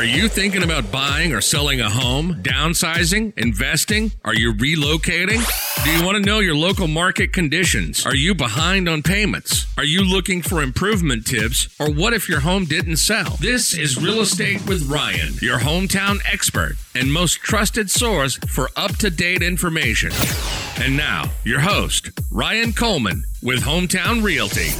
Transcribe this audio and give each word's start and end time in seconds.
Are 0.00 0.04
you 0.04 0.30
thinking 0.30 0.62
about 0.62 0.90
buying 0.90 1.34
or 1.34 1.42
selling 1.42 1.82
a 1.82 1.90
home, 1.90 2.36
downsizing, 2.36 3.36
investing? 3.36 4.12
Are 4.24 4.32
you 4.32 4.54
relocating? 4.54 5.44
Do 5.84 5.90
you 5.90 6.02
want 6.02 6.16
to 6.16 6.22
know 6.22 6.38
your 6.38 6.54
local 6.54 6.88
market 6.88 7.34
conditions? 7.34 8.06
Are 8.06 8.14
you 8.14 8.34
behind 8.34 8.88
on 8.88 9.02
payments? 9.02 9.66
Are 9.76 9.84
you 9.84 10.02
looking 10.02 10.40
for 10.40 10.62
improvement 10.62 11.26
tips? 11.26 11.68
Or 11.78 11.90
what 11.90 12.14
if 12.14 12.30
your 12.30 12.40
home 12.40 12.64
didn't 12.64 12.96
sell? 12.96 13.36
This 13.40 13.76
is 13.76 14.02
Real 14.02 14.22
Estate 14.22 14.66
with 14.66 14.90
Ryan, 14.90 15.34
your 15.42 15.58
hometown 15.58 16.20
expert 16.24 16.76
and 16.94 17.12
most 17.12 17.34
trusted 17.42 17.90
source 17.90 18.36
for 18.48 18.70
up 18.76 18.96
to 19.00 19.10
date 19.10 19.42
information. 19.42 20.12
And 20.80 20.96
now, 20.96 21.30
your 21.44 21.60
host, 21.60 22.08
Ryan 22.30 22.72
Coleman 22.72 23.24
with 23.42 23.60
Hometown 23.64 24.22
Realty. 24.22 24.70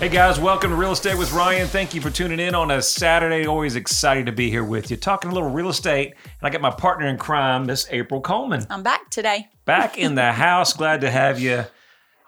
Hey 0.00 0.08
guys, 0.08 0.40
welcome 0.40 0.70
to 0.70 0.76
Real 0.76 0.92
Estate 0.92 1.18
with 1.18 1.30
Ryan. 1.32 1.68
Thank 1.68 1.92
you 1.94 2.00
for 2.00 2.08
tuning 2.08 2.40
in 2.40 2.54
on 2.54 2.70
a 2.70 2.80
Saturday. 2.80 3.46
Always 3.46 3.76
excited 3.76 4.24
to 4.26 4.32
be 4.32 4.48
here 4.48 4.64
with 4.64 4.90
you, 4.90 4.96
talking 4.96 5.30
a 5.30 5.34
little 5.34 5.50
real 5.50 5.68
estate. 5.68 6.14
And 6.24 6.40
I 6.42 6.48
got 6.48 6.62
my 6.62 6.70
partner 6.70 7.06
in 7.06 7.18
crime, 7.18 7.66
Miss 7.66 7.86
April 7.90 8.22
Coleman, 8.22 8.66
I'm 8.70 8.82
back 8.82 9.10
today. 9.10 9.48
back 9.66 9.98
in 9.98 10.14
the 10.14 10.32
house. 10.32 10.72
Glad 10.72 11.02
to 11.02 11.10
have 11.10 11.38
you. 11.38 11.66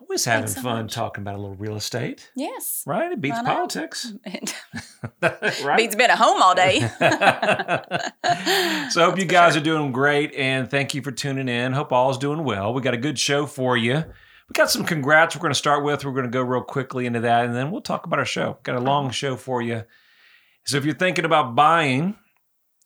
Always 0.02 0.26
having 0.26 0.48
so 0.48 0.60
fun 0.60 0.82
much. 0.82 0.92
talking 0.94 1.22
about 1.22 1.36
a 1.36 1.38
little 1.38 1.56
real 1.56 1.76
estate, 1.76 2.30
Yes. 2.36 2.82
right? 2.86 3.10
It 3.10 3.22
beats 3.22 3.40
politics, 3.40 4.12
It 4.26 4.54
right? 5.64 5.78
beats 5.78 5.96
being 5.96 6.10
at 6.10 6.18
home 6.18 6.42
all 6.42 6.54
day. 6.54 6.80
so 8.90 9.00
I 9.00 9.04
hope 9.06 9.18
you 9.18 9.24
guys 9.24 9.56
are 9.56 9.60
doing 9.60 9.92
great, 9.92 10.34
and 10.34 10.70
thank 10.70 10.92
you 10.94 11.00
for 11.00 11.10
tuning 11.10 11.48
in. 11.48 11.72
Hope 11.72 11.90
all's 11.90 12.18
doing 12.18 12.44
well. 12.44 12.74
We 12.74 12.82
got 12.82 12.92
a 12.92 12.98
good 12.98 13.18
show 13.18 13.46
for 13.46 13.78
you. 13.78 14.04
We 14.48 14.54
got 14.54 14.70
some 14.70 14.84
congrats 14.84 15.34
we're 15.34 15.42
going 15.42 15.52
to 15.52 15.58
start 15.58 15.84
with. 15.84 16.04
We're 16.04 16.12
going 16.12 16.24
to 16.24 16.30
go 16.30 16.42
real 16.42 16.62
quickly 16.62 17.06
into 17.06 17.20
that, 17.20 17.46
and 17.46 17.54
then 17.54 17.70
we'll 17.70 17.80
talk 17.80 18.06
about 18.06 18.18
our 18.18 18.24
show. 18.24 18.58
Got 18.62 18.76
a 18.76 18.80
long 18.80 19.10
show 19.10 19.36
for 19.36 19.62
you. 19.62 19.84
So 20.64 20.76
if 20.76 20.84
you're 20.84 20.94
thinking 20.94 21.24
about 21.24 21.54
buying, 21.54 22.16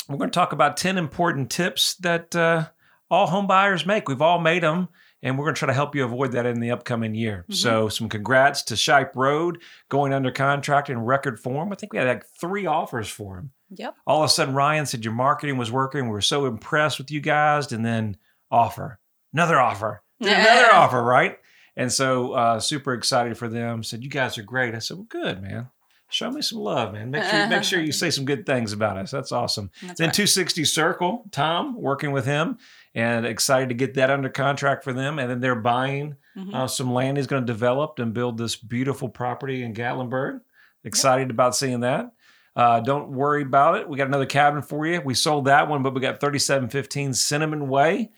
we're 0.08 0.18
going 0.18 0.30
to 0.30 0.34
talk 0.34 0.52
about 0.52 0.76
10 0.76 0.98
important 0.98 1.50
tips 1.50 1.94
that 1.96 2.34
uh, 2.36 2.68
all 3.10 3.26
home 3.26 3.46
buyers 3.46 3.84
make. 3.84 4.08
We've 4.08 4.22
all 4.22 4.38
made 4.38 4.62
them, 4.62 4.88
and 5.22 5.38
we're 5.38 5.44
going 5.44 5.54
to 5.54 5.58
try 5.58 5.66
to 5.66 5.74
help 5.74 5.94
you 5.94 6.04
avoid 6.04 6.32
that 6.32 6.46
in 6.46 6.60
the 6.60 6.70
upcoming 6.70 7.14
year. 7.14 7.44
So 7.50 7.88
some 7.88 8.08
congrats 8.08 8.62
to 8.64 8.74
Shipe 8.74 9.14
Road 9.14 9.60
going 9.88 10.12
under 10.12 10.30
contract 10.30 10.88
in 10.88 11.00
record 11.00 11.40
form. 11.40 11.72
I 11.72 11.76
think 11.76 11.92
we 11.92 11.98
had 11.98 12.08
like 12.08 12.26
three 12.40 12.66
offers 12.66 13.08
for 13.08 13.38
him 13.38 13.50
yep. 13.70 13.94
all 14.06 14.22
of 14.22 14.26
a 14.26 14.32
sudden 14.32 14.54
Ryan 14.54 14.86
said 14.86 15.04
your 15.04 15.14
marketing 15.14 15.56
was 15.56 15.72
working. 15.72 16.04
We 16.04 16.10
were 16.10 16.20
so 16.20 16.46
impressed 16.46 16.98
with 16.98 17.10
you 17.10 17.20
guys, 17.20 17.72
and 17.72 17.84
then 17.84 18.16
offer 18.50 18.98
another 19.32 19.58
offer, 19.58 20.02
another 20.20 20.72
offer, 20.72 21.02
right? 21.02 21.38
And 21.76 21.92
so 21.92 22.32
uh, 22.32 22.58
super 22.60 22.94
excited 22.94 23.36
for 23.36 23.48
them. 23.48 23.82
Said 23.82 24.02
you 24.02 24.10
guys 24.10 24.38
are 24.38 24.42
great. 24.42 24.74
I 24.74 24.78
said, 24.78 24.96
well, 24.96 25.06
good 25.08 25.42
man. 25.42 25.68
Show 26.08 26.30
me 26.30 26.40
some 26.40 26.60
love, 26.60 26.92
man. 26.92 27.10
Make 27.10 27.24
sure 27.24 27.46
make 27.48 27.64
sure 27.64 27.80
you 27.80 27.90
say 27.92 28.10
some 28.10 28.24
good 28.24 28.46
things 28.46 28.72
about 28.72 28.96
us. 28.96 29.10
That's 29.10 29.32
awesome. 29.32 29.70
That's 29.82 29.98
then 29.98 30.06
right. 30.08 30.14
260 30.14 30.64
Circle, 30.64 31.24
Tom 31.32 31.74
working 31.74 32.12
with 32.12 32.24
him, 32.24 32.58
and 32.94 33.26
excited 33.26 33.70
to 33.70 33.74
get 33.74 33.94
that 33.94 34.08
under 34.08 34.28
contract 34.28 34.84
for 34.84 34.92
them. 34.92 35.18
And 35.18 35.28
then 35.28 35.40
they're 35.40 35.56
buying 35.56 36.14
Mhm. 36.36 36.54
uh, 36.54 36.66
some 36.68 36.92
land. 36.92 37.16
He's 37.16 37.26
going 37.26 37.44
to 37.44 37.52
develop 37.52 37.98
and 37.98 38.14
build 38.14 38.38
this 38.38 38.54
beautiful 38.54 39.08
property 39.08 39.64
in 39.64 39.74
Gatlinburg. 39.74 40.42
Excited 40.84 41.30
about 41.30 41.56
seeing 41.56 41.80
that. 41.80 42.12
Uh, 42.54 42.78
don't 42.80 43.10
worry 43.10 43.42
about 43.42 43.76
it. 43.76 43.88
We 43.88 43.98
got 43.98 44.06
another 44.06 44.26
cabin 44.26 44.62
for 44.62 44.86
you. 44.86 45.00
We 45.04 45.12
sold 45.14 45.46
that 45.46 45.68
one, 45.68 45.82
but 45.82 45.92
we 45.92 46.00
got 46.00 46.20
3715 46.20 47.14
Cinnamon 47.14 47.68
Way. 47.68 48.10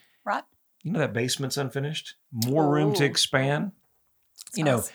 You 0.88 0.94
know 0.94 1.00
that 1.00 1.12
basement's 1.12 1.58
unfinished. 1.58 2.14
More 2.32 2.66
room 2.66 2.94
to 2.94 3.02
Ooh. 3.02 3.06
expand. 3.06 3.72
You 4.54 4.64
know, 4.64 4.76
Nice. 4.76 4.92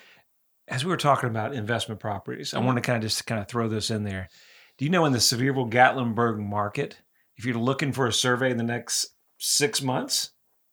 as 0.67 0.83
we 0.83 0.89
were 0.89 0.97
talking 0.97 1.29
about 1.29 1.53
investment 1.53 1.99
properties, 2.01 2.51
I 2.55 2.59
Mhm. 2.59 2.65
want 2.65 2.77
to 2.77 2.81
kind 2.81 2.95
of 2.97 3.03
just 3.07 3.27
kind 3.27 3.39
of 3.39 3.47
throw 3.47 3.67
this 3.69 3.91
in 3.91 4.03
there. 4.03 4.27
Do 4.79 4.85
you 4.85 4.89
know 4.89 5.05
in 5.05 5.11
the 5.13 5.19
Sevierville 5.19 5.69
Gatlinburg 5.71 6.39
market, 6.39 6.97
if 7.37 7.45
you're 7.45 7.59
looking 7.59 7.91
for 7.91 8.07
a 8.07 8.11
survey 8.11 8.49
in 8.49 8.57
the 8.57 8.63
next 8.63 9.05
six 9.37 9.83
months, 9.83 10.31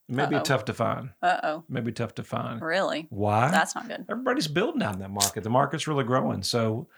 it 0.09 0.15
may 0.15 0.25
be 0.25 0.37
Uh-oh. 0.37 0.43
tough 0.43 0.65
to 0.65 0.73
find. 0.73 1.11
Uh 1.21 1.39
oh. 1.43 1.65
Maybe 1.69 1.93
tough 1.93 2.15
to 2.15 2.23
find. 2.25 2.63
Really? 2.63 3.07
Why? 3.11 3.51
That's 3.51 3.75
not 3.75 3.89
good. 3.89 4.07
everybody's 4.09 4.49
building 4.49 4.83
out 4.83 4.95
in 4.95 5.01
that 5.01 5.11
market. 5.11 5.45
The 5.45 5.51
market's 5.51 5.87
really 5.87 6.05
growing. 6.05 6.43
So 6.43 6.89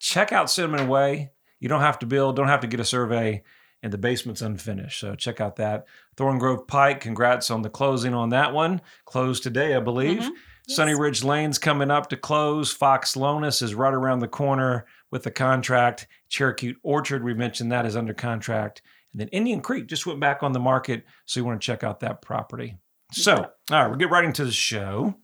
check 0.00 0.32
out 0.32 0.50
Cinnamon 0.50 0.88
Way. 0.88 1.30
You 1.60 1.68
don't 1.68 1.82
have 1.82 2.00
to 2.00 2.06
build, 2.06 2.34
don't 2.34 2.48
have 2.48 2.60
to 2.62 2.66
get 2.66 2.80
a 2.80 2.84
survey, 2.84 3.44
and 3.82 3.92
the 3.92 3.98
basement's 3.98 4.42
unfinished. 4.42 4.98
So 5.00 5.14
check 5.14 5.40
out 5.40 5.56
that. 5.56 5.86
Thorn 6.16 6.38
Grove 6.38 6.66
Pike, 6.66 7.00
congrats 7.00 7.50
on 7.50 7.62
the 7.62 7.70
closing 7.70 8.14
on 8.14 8.30
that 8.30 8.52
one. 8.52 8.80
Closed 9.04 9.42
today, 9.42 9.74
I 9.74 9.80
believe. 9.80 10.20
Mhm. 10.20 10.30
Sunny 10.68 10.94
Ridge 10.94 11.24
Lane's 11.24 11.58
coming 11.58 11.90
up 11.90 12.10
to 12.10 12.16
close. 12.16 12.72
Fox 12.72 13.14
Lonas 13.14 13.62
is 13.62 13.74
right 13.74 13.94
around 13.94 14.18
the 14.18 14.28
corner 14.28 14.84
with 15.10 15.22
the 15.22 15.30
contract. 15.30 16.06
Cherokee 16.28 16.74
Orchard, 16.82 17.24
we 17.24 17.32
mentioned 17.32 17.72
that 17.72 17.86
is 17.86 17.96
under 17.96 18.12
contract. 18.12 18.82
And 19.12 19.20
then 19.20 19.28
Indian 19.28 19.62
Creek 19.62 19.86
just 19.86 20.04
went 20.06 20.20
back 20.20 20.42
on 20.42 20.52
the 20.52 20.60
market. 20.60 21.04
So 21.24 21.40
you 21.40 21.46
want 21.46 21.58
to 21.60 21.64
check 21.64 21.82
out 21.84 22.00
that 22.00 22.20
property. 22.20 22.76
So, 23.12 23.34
all 23.34 23.46
right, 23.70 23.86
we'll 23.86 23.96
get 23.96 24.10
right 24.10 24.24
into 24.24 24.44
the 24.44 24.52
show. 24.52 25.14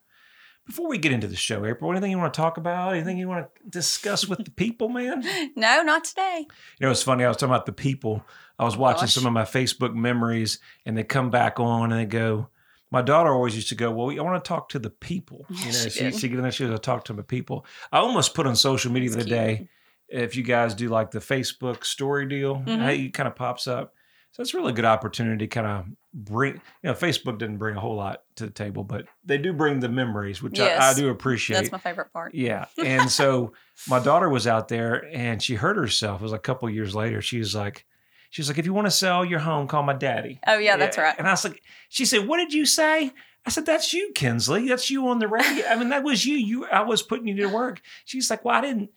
Before 0.67 0.89
we 0.89 0.97
get 0.99 1.13
into 1.13 1.27
the 1.27 1.37
show, 1.37 1.65
April, 1.67 1.91
anything 1.91 2.11
you 2.11 2.17
want 2.19 2.33
to 2.33 2.41
talk 2.41 2.57
about? 2.57 2.95
Anything 2.95 3.19
you 3.19 3.29
want 3.29 3.47
to 3.55 3.69
discuss 3.69 4.27
with 4.27 4.45
the 4.45 4.51
people, 4.51 4.89
man? 4.89 5.23
No, 5.57 5.83
not 5.83 6.05
today. 6.05 6.47
You 6.81 6.87
know, 6.87 6.91
it's 6.91 7.03
funny. 7.03 7.25
I 7.25 7.29
was 7.29 7.37
talking 7.37 7.53
about 7.55 7.67
the 7.67 7.73
people. 7.73 8.25
I 8.59 8.65
was 8.65 8.77
watching 8.77 9.03
gosh. 9.03 9.13
some 9.15 9.27
of 9.27 9.33
my 9.33 9.43
Facebook 9.43 9.95
memories, 9.95 10.59
and 10.87 10.97
they 10.97 11.05
come 11.05 11.31
back 11.31 11.61
on 11.61 11.93
and 11.93 12.01
they 12.01 12.07
go, 12.07 12.49
my 12.91 13.03
daughter 13.03 13.31
always 13.33 13.55
used 13.57 13.69
to 13.71 13.75
go, 13.75 13.91
Well, 13.91 14.11
I 14.19 14.23
want 14.23 14.43
to 14.43 14.49
talk 14.49 14.69
to 14.71 14.79
the 14.79 14.91
people. 14.91 15.45
You 15.51 15.67
know, 15.67 15.71
She 15.73 15.91
she, 15.91 16.11
she 16.13 16.29
get 16.29 16.37
in 16.37 16.43
there, 16.43 16.53
she 16.53 16.65
goes, 16.65 16.75
I 16.75 16.79
talk 16.79 17.05
to 17.07 17.13
the 17.13 17.23
people. 17.23 17.67
I 17.93 17.99
almost 17.99 18.35
put 18.35 18.47
on 18.47 18.57
social 18.57 18.91
media 18.93 19.11
the 19.11 19.21
other 19.21 19.29
day, 19.29 19.69
if 20.09 20.37
you 20.37 20.43
guys 20.45 20.75
do 20.75 20.89
like 20.89 21.11
the 21.11 21.19
Facebook 21.19 21.85
story 21.85 22.27
deal, 22.29 22.57
Mhm. 22.57 22.79
hey, 22.85 23.03
it 23.05 23.09
kind 23.15 23.27
of 23.27 23.35
pops 23.37 23.67
up. 23.67 23.94
So 24.35 24.43
it's 24.43 24.53
really 24.53 24.63
a 24.63 24.65
really 24.65 24.75
good 24.75 24.85
opportunity 24.85 25.47
to 25.47 25.49
kind 25.49 25.67
of 25.69 25.87
bring, 26.13 26.55
you 26.55 26.61
know, 26.83 26.95
Facebook 26.95 27.39
didn't 27.39 27.59
bring 27.59 27.77
a 27.77 27.81
whole 27.81 27.95
lot 27.95 28.23
to 28.35 28.47
the 28.47 28.51
table, 28.51 28.83
but 28.83 29.07
they 29.25 29.39
do 29.39 29.53
bring 29.53 29.79
the 29.79 29.89
memories, 29.89 30.43
which 30.43 30.59
I, 30.59 30.91
I 30.91 30.93
do 30.93 31.09
appreciate. 31.09 31.59
That's 31.59 31.71
my 31.71 31.79
favorite 31.79 32.13
part. 32.13 32.35
Yeah. 32.35 32.67
And 32.85 33.09
so 33.09 33.53
my 33.89 34.01
daughter 34.01 34.29
was 34.29 34.49
out 34.49 34.67
there 34.67 35.09
and 35.13 35.41
she 35.41 35.55
hurt 35.55 35.77
herself. 35.77 36.21
It 36.21 36.25
was 36.25 36.33
a 36.33 36.39
couple 36.41 36.69
years 36.69 36.97
later. 36.97 37.23
She 37.23 37.39
was 37.39 37.55
like, 37.55 37.87
she 38.31 38.43
was 38.43 38.49
like, 38.49 38.59
if 38.59 38.67
you 38.67 38.75
want 38.75 38.89
to 38.89 38.91
sell 38.91 39.25
your 39.25 39.39
home, 39.39 39.69
call 39.69 39.85
my 39.85 39.93
daddy. 39.93 40.41
Oh, 40.49 40.59
yeah, 40.59 40.77
that's 40.77 40.99
right. 40.99 41.15
And 41.17 41.29
I 41.29 41.31
was 41.31 41.45
like, 41.45 41.63
she 41.89 42.05
said, 42.05 42.27
what 42.27 42.39
did 42.39 42.53
you 42.53 42.67
say? 42.67 43.13
I 43.47 43.51
said, 43.51 43.67
that's 43.67 43.93
you, 43.93 44.11
Kinsley. 44.17 44.67
That's 44.67 44.91
you 44.91 45.07
on 45.07 45.21
the 45.21 45.29
radio. 45.29 45.65
I 45.67 45.77
mean, 45.77 45.91
that 45.91 46.03
was 46.03 46.27
you. 46.27 46.35
You, 46.35 46.67
I 46.67 46.81
was 46.81 47.03
putting 47.03 47.29
you 47.29 47.37
to 47.37 47.47
work. 47.47 47.81
She's 48.05 48.29
like, 48.31 48.45
well, 48.45 48.57
I 48.57 48.63
didn't, 48.63 48.91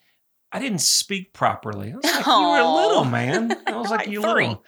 I 0.50 0.58
didn't 0.60 0.80
speak 0.80 1.32
properly. 1.34 1.92
I 1.92 1.96
was 1.96 2.04
like, 2.04 2.26
you 2.26 2.32
were 2.32 2.60
Aw. 2.60 2.74
little, 2.86 3.04
man. 3.04 3.52
I 3.66 3.76
was 3.76 3.90
like, 3.90 4.00
Like 4.06 4.08
you 4.08 4.22
three. 4.22 4.46
little. 4.48 4.64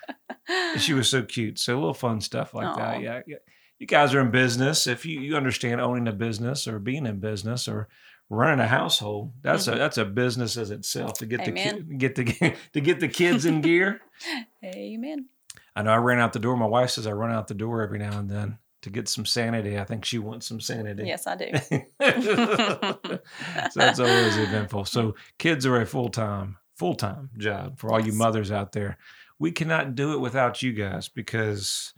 And 0.49 0.81
She 0.81 0.93
was 0.95 1.09
so 1.09 1.23
cute. 1.23 1.59
So 1.59 1.75
a 1.75 1.79
little 1.79 1.95
fun 1.95 2.21
stuff 2.21 2.53
like 2.55 2.67
Aw. 2.67 2.77
that. 2.77 3.01
Yeah. 3.03 3.21
yeah. 3.27 3.37
You 3.79 3.87
guys 3.87 4.13
are 4.15 4.21
in 4.21 4.31
business. 4.31 4.87
If 4.87 5.07
you, 5.07 5.21
you 5.21 5.37
understand 5.37 5.81
owning 5.81 6.07
a 6.07 6.13
business 6.13 6.69
or 6.69 6.79
being 6.79 7.07
in 7.07 7.19
business 7.19 7.67
or 7.67 7.89
running 8.29 8.61
a 8.61 8.67
household, 8.69 9.33
that's 9.43 9.67
a 9.69 9.71
that's 9.73 9.97
a 9.97 10.05
business 10.05 10.59
as 10.59 10.71
itself 10.71 11.15
to 11.15 11.27
get 11.27 11.45
the 11.47 11.53
ki- 11.53 11.71
Mm-hmm. 11.71 11.97
Get 11.97 12.15
the 12.15 12.25
to 12.75 12.81
get 12.81 13.01
the 13.01 13.09
kids 13.09 13.47
in 13.47 13.61
gear. 13.63 14.03
Amen. 14.63 15.27
I 15.75 15.83
know 15.83 15.93
I 15.93 15.97
ran 15.97 16.19
out 16.21 16.35
the 16.35 16.39
door. 16.41 16.57
My 16.59 16.67
wife 16.67 16.91
says 16.91 17.07
I 17.07 17.13
run 17.13 17.33
out 17.33 17.49
the 17.49 17.55
door 17.55 17.81
every 17.83 17.99
now 17.99 18.19
and 18.19 18.29
then 18.29 18.59
to 18.83 18.91
get 18.91 19.09
some 19.09 19.27
sanity. 19.27 19.79
I 19.79 19.85
think 19.85 20.05
she 20.05 20.19
wants 20.19 20.47
some 20.47 20.61
sanity. 20.61 21.05
Yes, 21.07 21.27
I 21.27 21.37
do. 21.37 21.51
so 23.71 23.81
that's 23.81 24.01
always 24.01 24.37
eventful. 24.37 24.85
So 24.87 25.15
kids 25.39 25.67
are 25.67 25.81
a 25.81 25.87
full 25.87 26.09
time 26.09 26.57
full 26.77 26.95
time 26.95 27.29
job 27.37 27.79
for 27.79 27.93
all 27.93 28.01
you 28.01 28.13
mothers 28.13 28.51
out 28.51 28.73
there. 28.73 28.97
We 29.39 29.53
cannot 29.53 29.95
do 29.95 30.15
it 30.15 30.21
without 30.21 30.63
you 30.63 30.73
guys 30.73 31.09
because 31.09 31.93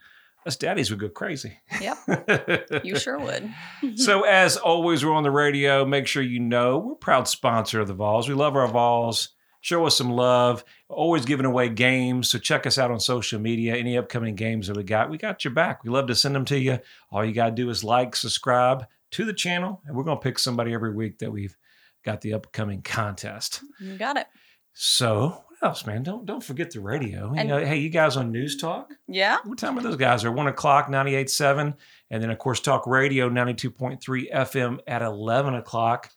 us 0.44 0.56
daddies 0.56 0.90
would 0.90 0.98
go 0.98 1.08
crazy. 1.08 1.58
Yep. 1.80 2.82
You 2.84 2.98
sure 2.98 3.18
would. 3.18 3.48
so 3.96 4.22
as 4.22 4.56
always, 4.56 5.04
we're 5.04 5.14
on 5.14 5.22
the 5.22 5.30
radio. 5.30 5.84
Make 5.84 6.08
sure 6.08 6.22
you 6.22 6.40
know 6.40 6.78
we're 6.78 6.92
a 6.94 6.96
proud 6.96 7.28
sponsor 7.28 7.80
of 7.80 7.86
the 7.86 7.94
Vols. 7.94 8.28
We 8.28 8.34
love 8.34 8.56
our 8.56 8.66
Vols. 8.66 9.30
Show 9.62 9.86
us 9.86 9.96
some 9.96 10.10
love. 10.10 10.64
Always 10.88 11.24
giving 11.24 11.46
away 11.46 11.70
games. 11.70 12.28
So 12.28 12.38
check 12.38 12.66
us 12.66 12.76
out 12.78 12.90
on 12.90 13.00
social 13.00 13.40
media. 13.40 13.74
Any 13.76 13.96
upcoming 13.96 14.34
games 14.34 14.66
that 14.66 14.76
we 14.76 14.82
got, 14.82 15.08
we 15.08 15.16
got 15.16 15.44
your 15.44 15.54
back. 15.54 15.82
We 15.84 15.90
love 15.90 16.08
to 16.08 16.14
send 16.14 16.34
them 16.34 16.44
to 16.46 16.58
you. 16.58 16.78
All 17.10 17.24
you 17.24 17.32
got 17.32 17.46
to 17.46 17.52
do 17.52 17.70
is 17.70 17.82
like, 17.82 18.14
subscribe 18.14 18.84
to 19.12 19.24
the 19.24 19.32
channel, 19.32 19.80
and 19.86 19.96
we're 19.96 20.04
going 20.04 20.18
to 20.18 20.22
pick 20.22 20.38
somebody 20.38 20.74
every 20.74 20.92
week 20.94 21.18
that 21.20 21.30
we've 21.32 21.56
got 22.04 22.20
the 22.22 22.34
upcoming 22.34 22.82
contest. 22.82 23.62
You 23.80 23.96
got 23.96 24.16
it. 24.16 24.26
So 24.74 25.44
what 25.46 25.68
else, 25.68 25.86
man? 25.86 26.02
Don't 26.02 26.24
don't 26.26 26.42
forget 26.42 26.70
the 26.70 26.80
radio. 26.80 27.32
You 27.32 27.38
And- 27.40 27.48
know, 27.48 27.58
hey, 27.64 27.76
you 27.76 27.90
guys 27.90 28.16
on 28.16 28.32
News 28.32 28.56
Talk? 28.56 28.92
Yeah. 29.06 29.36
What 29.44 29.58
time 29.58 29.78
are 29.78 29.82
those 29.82 29.96
guys? 29.96 30.22
They're 30.22 30.32
one 30.32 30.48
o'clock, 30.48 30.88
98.7. 30.88 31.74
And 32.10 32.22
then, 32.22 32.30
of 32.30 32.38
course, 32.38 32.58
Talk 32.60 32.86
Radio, 32.86 33.28
92.3 33.28 34.32
FM 34.32 34.78
at 34.86 35.02
11 35.02 35.54
o'clock. 35.54 36.10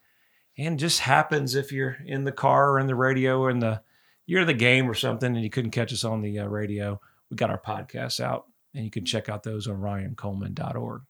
And 0.58 0.80
just 0.80 1.00
happens 1.02 1.56
if 1.56 1.72
you're 1.72 1.98
in 2.06 2.24
the 2.24 2.32
car 2.32 2.72
or 2.72 2.80
in 2.80 2.88
the 2.88 2.96
radio 2.96 3.40
or 3.42 3.50
in 3.50 3.60
the, 3.60 3.82
you're 4.26 4.42
in 4.42 4.48
the 4.48 4.54
game 4.54 4.90
or 4.90 4.94
something 4.94 5.34
and 5.36 5.44
you 5.44 5.50
couldn't 5.50 5.72
catch 5.72 5.92
us 5.92 6.04
on 6.04 6.22
the 6.22 6.40
uh, 6.40 6.46
radio, 6.46 7.00
we 7.30 7.36
got 7.36 7.50
our 7.50 7.60
podcasts 7.62 8.20
out 8.20 8.46
and 8.74 8.84
you 8.86 8.90
can 8.92 9.04
check 9.06 9.28
out 9.30 9.44
those 9.44 9.68
on 9.68 9.76
ryancoleman.org. 9.78 11.02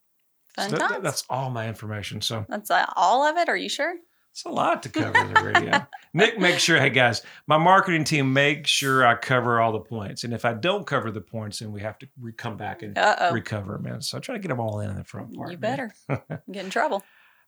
Fun 0.56 0.70
So 0.70 0.78
that- 0.78 1.04
that's 1.04 1.24
all 1.30 1.50
my 1.50 1.68
information. 1.68 2.22
So 2.22 2.46
That's 2.50 2.72
uh, 2.72 2.86
all 2.96 3.24
of 3.28 3.38
it. 3.38 3.50
Are 3.50 3.58
you 3.58 3.70
sure? 3.70 3.96
it's 4.32 4.44
a 4.44 4.50
lot 4.50 4.84
to 4.84 4.90
cover 4.90 5.14
the 5.14 5.44
radio. 5.44 5.88
Nick 6.14 6.38
make 6.38 6.60
sure, 6.60 6.78
hey 6.78 6.90
guys, 6.90 7.22
my 7.48 7.58
marketing 7.58 8.04
team 8.04 8.34
make 8.34 8.68
sure 8.68 9.06
I 9.08 9.16
cover 9.16 9.62
all 9.62 9.72
the 9.72 9.80
points. 9.80 10.26
And 10.26 10.34
if 10.34 10.44
I 10.44 10.52
don't 10.54 10.86
cover 10.86 11.10
the 11.10 11.22
points, 11.22 11.60
then 11.60 11.72
we 11.72 11.80
have 11.82 11.98
to 12.00 12.08
re- 12.20 12.34
come 12.34 12.58
back 12.58 12.82
and 12.84 12.98
Uh 12.98 13.16
oh. 13.20 13.32
recover, 13.32 13.78
man. 13.80 14.02
So 14.02 14.18
I 14.18 14.20
try 14.20 14.36
to 14.36 14.40
get 14.42 14.50
them 14.50 14.60
all 14.60 14.82
in 14.82 14.90
in 14.90 14.98
the 14.98 15.06
front 15.06 15.34
part. 15.34 15.52
You 15.52 15.58
better 15.58 15.94
get 16.52 16.66
in 16.66 16.70
trouble. 16.70 17.02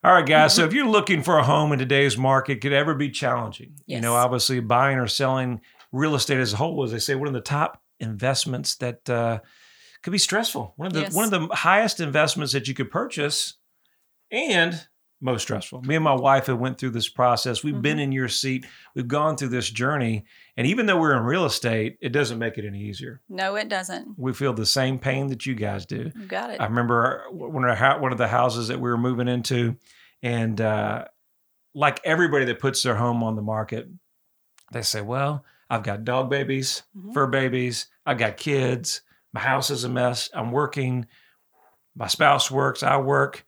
All 0.03 0.13
right, 0.13 0.25
guys. 0.25 0.53
So 0.53 0.63
if 0.63 0.73
you're 0.73 0.87
looking 0.87 1.23
for 1.23 1.37
a 1.37 1.43
home 1.43 1.71
in 1.71 1.79
today's 1.79 2.17
market, 2.17 2.61
could 2.61 2.71
ever 2.73 2.93
be 2.93 3.09
challenging. 3.09 3.73
You 3.87 3.99
know, 3.99 4.13
obviously 4.15 4.59
buying 4.59 4.97
or 4.99 5.07
selling 5.07 5.61
real 5.91 6.15
estate 6.15 6.37
as 6.37 6.53
a 6.53 6.57
whole, 6.57 6.83
as 6.83 6.91
they 6.91 6.99
say, 6.99 7.15
one 7.15 7.27
of 7.27 7.33
the 7.33 7.41
top 7.41 7.81
investments 7.99 8.75
that 8.75 9.09
uh, 9.09 9.39
could 10.03 10.11
be 10.11 10.17
stressful. 10.19 10.73
One 10.77 10.87
of 10.87 10.93
the 10.93 11.01
Yes. 11.01 11.13
one 11.13 11.25
of 11.25 11.31
the 11.31 11.55
highest 11.55 11.99
investments 11.99 12.53
that 12.53 12.67
you 12.67 12.73
could 12.73 12.91
purchase, 12.91 13.55
and 14.31 14.87
most 15.19 15.41
stressful. 15.41 15.81
Me 15.81 15.95
and 15.95 16.03
my 16.03 16.13
wife 16.13 16.45
have 16.45 16.59
went 16.59 16.77
through 16.77 16.91
this 16.91 17.09
process. 17.09 17.63
We've 17.63 17.81
been 17.81 17.97
in 17.97 18.11
your 18.11 18.27
seat. 18.27 18.65
We've 18.93 19.07
gone 19.07 19.35
through 19.35 19.47
this 19.49 19.69
journey, 19.69 20.25
and 20.55 20.67
even 20.67 20.85
though 20.85 20.99
we're 20.99 21.17
in 21.17 21.23
real 21.23 21.45
estate, 21.45 21.97
it 22.01 22.09
doesn't 22.09 22.37
make 22.37 22.57
it 22.57 22.65
any 22.65 22.79
easier. 22.81 23.19
No, 23.27 23.55
it 23.55 23.67
doesn't. 23.67 24.17
We 24.17 24.33
feel 24.33 24.53
the 24.53 24.65
same 24.65 24.99
pain 24.99 25.27
that 25.27 25.45
you 25.45 25.55
guys 25.55 25.85
do. 25.87 26.11
You 26.15 26.25
got 26.27 26.51
it. 26.51 26.61
I 26.61 26.65
remember 26.65 27.23
one 27.31 27.63
of, 27.65 27.81
our, 27.81 27.99
one 27.99 28.11
of 28.11 28.17
the 28.19 28.27
houses 28.27 28.67
that 28.67 28.79
we 28.79 28.89
were 28.89 28.97
moving 28.97 29.27
into, 29.27 29.75
and 30.21 30.61
uh, 30.61 31.05
like 31.73 31.99
everybody 32.03 32.45
that 32.45 32.59
puts 32.59 32.83
their 32.83 32.95
home 32.95 33.23
on 33.23 33.35
the 33.35 33.41
market, 33.41 33.87
they 34.71 34.83
say, 34.83 35.01
"Well, 35.01 35.43
I've 35.69 35.83
got 35.83 36.03
dog 36.03 36.29
babies, 36.29 36.83
Mhm. 36.95 37.13
fur 37.13 37.25
babies, 37.27 37.87
I've 38.05 38.17
got 38.19 38.37
kids, 38.37 39.01
my 39.33 39.41
house 39.41 39.69
is 39.71 39.83
a 39.83 39.89
mess, 39.89 40.29
I'm 40.33 40.51
working, 40.51 41.07
my 41.95 42.07
spouse 42.07 42.49
works, 42.51 42.83
I 42.83 42.97
work. 42.97 43.45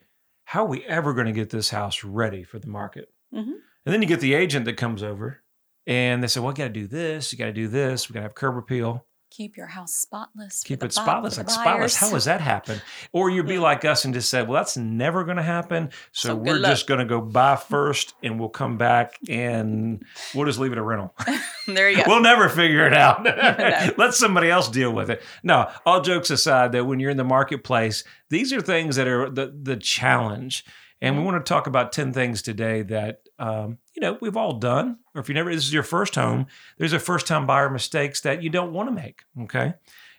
How 0.49 0.63
are 0.65 0.67
we 0.67 0.83
ever 0.85 1.13
going 1.13 1.27
to 1.27 1.31
get 1.31 1.51
this 1.51 1.69
house 1.69 2.03
ready 2.03 2.43
for 2.43 2.57
the 2.59 2.67
market?" 2.67 3.13
Mhm. 3.33 3.53
And 3.85 3.93
then 3.93 4.01
you 4.01 4.07
get 4.07 4.19
the 4.19 4.33
agent 4.33 4.65
that 4.65 4.77
comes 4.77 5.03
over, 5.03 5.43
and 5.85 6.23
they 6.23 6.27
say, 6.27 6.39
"Well, 6.39 6.51
you 6.51 6.57
got 6.57 6.63
to 6.63 6.69
do 6.69 6.87
this, 6.87 7.31
you 7.31 7.37
got 7.37 7.45
to 7.45 7.53
do 7.53 7.67
this, 7.67 8.09
we 8.09 8.13
got 8.13 8.21
to 8.21 8.23
have 8.23 8.35
curb 8.35 8.57
appeal." 8.57 9.05
Keep 9.31 9.57
your 9.57 9.67
house 9.67 9.93
spotless. 9.93 10.63
keep 10.63 10.83
it 10.83 10.91
spotless. 10.91 11.37
Like 11.37 11.49
spotless. 11.49 11.95
How 11.95 12.09
does 12.09 12.25
that 12.25 12.41
happen? 12.41 12.81
Or 13.11 13.29
you'd 13.29 13.47
be 13.47 13.53
Yeah. 13.55 13.59
like 13.61 13.85
us 13.85 14.03
and 14.05 14.13
just 14.13 14.29
say, 14.29 14.41
"Well, 14.41 14.53
that's 14.53 14.75
never 14.75 15.23
going 15.23 15.37
to 15.37 15.43
happen." 15.43 15.89
So, 16.11 16.29
So 16.29 16.35
we're 16.35 16.59
just 16.59 16.87
going 16.87 16.99
to 16.99 17.05
go 17.05 17.21
buy 17.21 17.55
first, 17.69 18.15
and 18.23 18.39
we'll 18.39 18.49
come 18.49 18.77
back 18.77 19.17
and 19.29 20.03
we'll 20.33 20.45
just 20.45 20.59
leave 20.59 20.71
it 20.71 20.77
a 20.77 20.81
rental. 20.81 21.15
there 21.67 21.89
you 21.89 21.97
go. 21.97 22.03
we'll 22.07 22.21
never 22.21 22.49
figure 22.49 22.85
it 22.87 22.93
out. 22.93 23.23
No. 23.69 23.91
Let 23.97 24.13
somebody 24.13 24.49
else 24.49 24.67
deal 24.69 24.91
with 24.91 25.09
it. 25.09 25.21
No, 25.43 25.69
all 25.85 26.01
jokes 26.01 26.29
aside, 26.29 26.71
that 26.71 26.85
when 26.85 26.99
you're 26.99 27.11
in 27.11 27.17
the 27.17 27.23
marketplace, 27.23 28.03
these 28.29 28.51
are 28.51 28.61
things 28.61 28.95
that 28.95 29.07
are 29.07 29.29
the 29.29 29.53
the 29.61 29.75
challenge. 29.77 30.65
And 31.01 31.17
we 31.17 31.23
want 31.23 31.43
to 31.45 31.47
talk 31.47 31.65
about 31.67 31.93
10 31.93 32.11
things 32.11 32.41
today 32.41 32.81
that, 32.81 33.21
um, 33.39 33.77
you 33.95 34.01
know, 34.01 34.17
we've 34.21 34.37
all 34.37 34.53
done. 34.59 34.97
Or 35.15 35.21
if 35.21 35.29
you 35.29 35.35
never, 35.35 35.53
this 35.53 35.65
is 35.65 35.73
your 35.73 35.83
first 35.83 36.15
home, 36.15 36.45
there's 36.77 36.93
a 36.93 36.99
first 36.99 37.25
time 37.27 37.47
buyer 37.47 37.69
mistakes 37.69 38.21
that 38.21 38.43
you 38.43 38.49
don't 38.49 38.73
want 38.73 38.89
to 38.89 38.93
make. 38.93 39.23
Okay. 39.41 39.73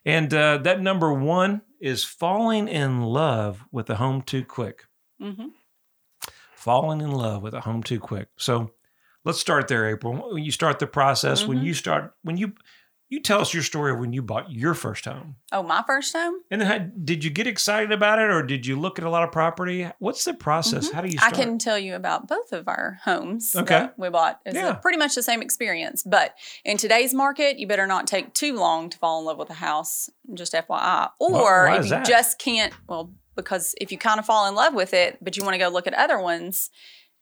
And 0.05 0.33
uh, 0.35 0.59
that 0.59 0.81
number 0.81 1.13
one 1.13 1.63
is 1.81 2.05
falling 2.05 2.69
in 2.69 3.03
love 3.03 3.65
with 3.71 3.87
the 3.87 3.97
home 3.97 4.23
too 4.23 4.45
quick. 4.45 4.87
hmm 5.21 5.49
Falling 6.55 7.01
in 7.01 7.11
love 7.13 7.43
with 7.43 7.55
a 7.55 7.61
home 7.61 7.83
too 7.83 7.99
quick. 7.99 8.29
So 8.37 8.73
let's 9.25 9.41
start 9.41 9.69
there, 9.69 9.89
April. 9.89 10.33
When 10.35 10.43
you 10.45 10.51
start 10.51 10.79
the 10.79 10.87
process, 10.87 11.47
when 11.47 11.59
Mhm. 11.59 11.65
you 11.65 11.75
start, 11.75 12.15
when 12.23 12.37
you, 12.37 12.53
you 13.11 13.21
tell 13.21 13.41
us 13.41 13.53
your 13.53 13.63
story 13.63 13.93
of 13.93 13.99
when 13.99 14.13
you 14.15 14.23
bought 14.23 14.51
your 14.51 14.73
first 14.73 15.05
home. 15.05 15.37
Oh, 15.53 15.63
my 15.63 15.83
first 15.87 16.15
home. 16.17 16.37
And 16.51 16.61
then 16.61 16.69
how, 16.69 16.79
did 16.79 17.23
you 17.25 17.29
get 17.31 17.47
excited 17.47 17.93
about 17.93 18.19
it 18.21 18.31
or 18.31 18.43
did 18.43 18.65
you 18.65 18.79
look 18.79 18.99
at 18.99 19.05
a 19.05 19.11
lot 19.11 19.23
of 19.25 19.33
property? 19.33 19.87
What's 19.99 20.25
the 20.25 20.33
process? 20.33 20.89
Mhm. 20.89 20.93
How 20.95 21.01
do 21.03 21.09
you 21.09 21.19
I 21.21 21.31
can 21.31 21.59
tell 21.59 21.79
you 21.79 21.95
about 21.97 22.29
both 22.29 22.53
of 22.53 22.69
our 22.69 22.99
homes 23.05 23.55
Okay. 23.55 23.89
we 23.99 24.09
bought. 24.09 24.41
It's 24.47 24.55
Yeah. 24.57 24.73
pretty 24.75 24.97
much 24.99 25.15
the 25.17 25.23
same 25.23 25.43
experience. 25.43 26.03
But 26.05 26.35
in 26.65 26.77
today's 26.79 27.13
market, 27.13 27.59
you 27.59 27.67
better 27.67 27.87
not 27.87 28.07
take 28.07 28.33
too 28.33 28.55
long 28.55 28.89
to 28.91 28.97
fall 28.99 29.19
in 29.19 29.27
love 29.27 29.37
with 29.39 29.51
a 29.51 29.55
house, 29.55 30.09
just 30.33 30.55
FYI. 30.55 31.11
Or 31.19 31.67
why 31.67 31.79
if 31.79 31.85
you 31.85 31.91
that? 31.91 32.07
just 32.07 32.39
can't, 32.39 32.73
well, 32.89 33.13
because 33.37 33.75
if 33.81 33.91
you 33.93 33.99
kind 33.99 34.19
of 34.21 34.25
fall 34.27 34.47
in 34.49 34.55
love 34.55 34.73
with 34.75 34.95
it, 34.95 35.19
but 35.21 35.37
you 35.37 35.43
want 35.45 35.55
to 35.55 35.59
go 35.59 35.69
look 35.69 35.87
at 35.89 35.95
other 35.95 36.19
ones, 36.21 36.71